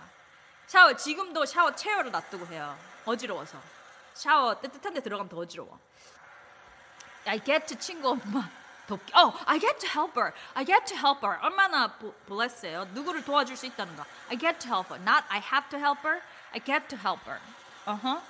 [0.69, 2.79] 샤워 지금도 샤워 체어를 놔두고 해요.
[3.07, 3.59] 어지러워서.
[4.13, 5.81] 샤워 뜨뜻한 데 들어가면 더 어지러워.
[7.27, 8.47] I get to 친구 엄마
[8.87, 9.13] 돕기.
[9.17, 10.35] Oh, I get to help her.
[10.55, 11.39] I get to help her.
[11.41, 11.97] 얼마나
[12.27, 12.85] bless해요.
[12.93, 14.05] 누구를 도와줄 수 있다는 거.
[14.29, 15.03] I get to help her.
[15.03, 16.21] Not I have to help her.
[16.53, 17.41] I get to help her.
[17.87, 18.21] Uh-huh.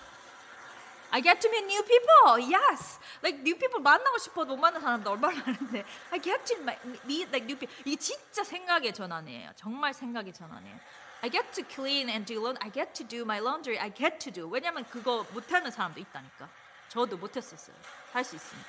[1.11, 2.39] I get to meet new people.
[2.39, 3.01] Yes.
[3.21, 5.85] Like new people 만나고 싶어도 못 만난 사람도 얼마나 많은데.
[6.13, 6.57] I get to
[7.05, 7.75] meet like new people.
[7.85, 9.51] 이게 진짜 생각의 전환이에요.
[9.57, 10.79] 정말 생각의 전환이에요.
[11.21, 12.63] I get to clean and do laundry.
[12.63, 13.79] I get to do my laundry.
[13.79, 14.49] I get to do.
[14.49, 16.49] 왜냐면 그거 못하는 사람도 있다니까.
[16.89, 17.75] 저도 못했었어요.
[18.13, 18.69] 할 수 있으니까.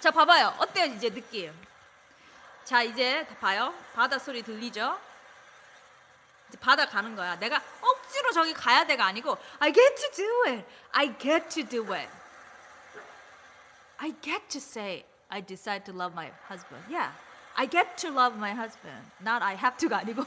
[0.00, 0.54] 자, 봐봐요.
[0.58, 1.52] 어때요, 이제 느낌?
[2.64, 3.74] 자, 이제 봐요.
[3.94, 4.98] 바다 소리 들리죠?
[6.48, 7.36] 이제 바다 가는 거야.
[7.36, 10.64] 내가 억지로 저기 가야 돼가 아니고 I get to do it.
[10.92, 12.08] I get to do it.
[13.98, 16.82] I get to say I decide to love my husband.
[16.88, 17.12] Yeah.
[17.56, 19.10] I get to love my husband.
[19.20, 20.24] Not I have to가 아니고.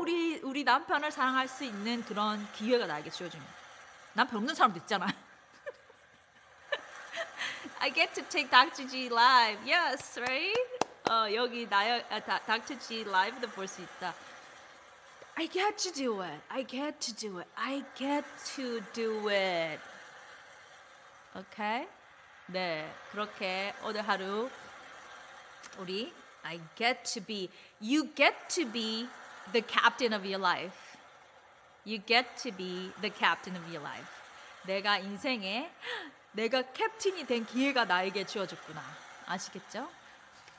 [0.00, 3.52] 어, 우리 우리 남편을 사랑할 수 있는 그런 기회가 나에게 주어집니다.
[4.14, 5.06] 남편 없는 사람도 있잖아.
[7.80, 8.88] I get to take Dr.
[8.88, 9.70] G live.
[9.70, 10.58] Yes, right?
[11.10, 12.78] 어, 여기 나요 아, 다, Dr.
[12.78, 14.14] G live도 볼 수 있다.
[15.34, 16.40] I get to do it.
[16.48, 17.50] I get to do it.
[17.54, 18.26] I get
[18.56, 19.80] to do it.
[21.36, 21.86] Okay?
[22.46, 24.50] 네, 그렇게 오늘 하루
[25.78, 29.08] 우리 I get to be you get to be
[29.52, 30.96] the captain of your life.
[31.84, 34.08] You get to be the captain of your life.
[34.66, 35.70] 내가 인생에
[36.32, 38.82] 내가 captain이 된 기회가 나에게 주어졌구나.
[39.26, 39.88] 아시겠죠?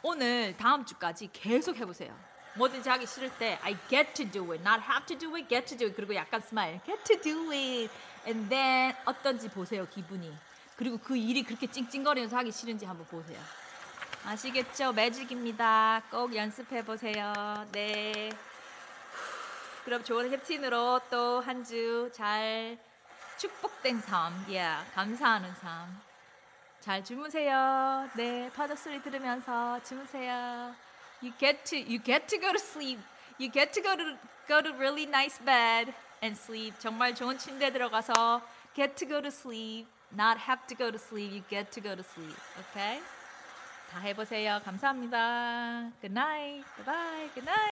[0.03, 2.17] 오늘 다음 주까지 계속 해보세요.
[2.55, 5.65] 뭐든지 하기 싫을 때 I get to do it, not have to do it, get
[5.67, 5.95] to do it.
[5.95, 7.93] 그리고 약간 smile, get to do it,
[8.25, 10.35] and then 어떤지 보세요 기분이.
[10.75, 13.39] 그리고 그 일이 그렇게 찡찡거리면서 하기 싫은지 한번 보세요.
[14.25, 14.93] 아시겠죠?
[14.93, 16.03] 매직입니다.
[16.09, 17.33] 꼭 연습해 보세요.
[17.71, 18.31] 네.
[19.85, 22.77] 그럼 좋은 캡틴으로 또 한 주 잘
[23.37, 25.99] 축복된 삶, yeah, 감사하는 삶.
[26.79, 28.07] 잘 주무세요.
[28.15, 30.75] 네, 파도 소리 들으면서 주무세요.
[31.21, 32.99] You get to you get to go to sleep.
[33.39, 34.17] You get to go to
[34.47, 36.77] go to really nice bed and sleep.
[36.79, 38.41] 정말 좋은 침대 들어가서
[38.75, 39.87] get to go to sleep.
[40.13, 41.31] Not have to go to sleep.
[41.33, 42.37] You get to go to sleep.
[42.69, 43.01] Okay?
[43.91, 44.61] 다 해보세요.
[44.63, 45.91] 감사합니다.
[46.01, 46.65] Good night.
[46.77, 47.29] Bye bye.
[47.33, 47.69] Good night.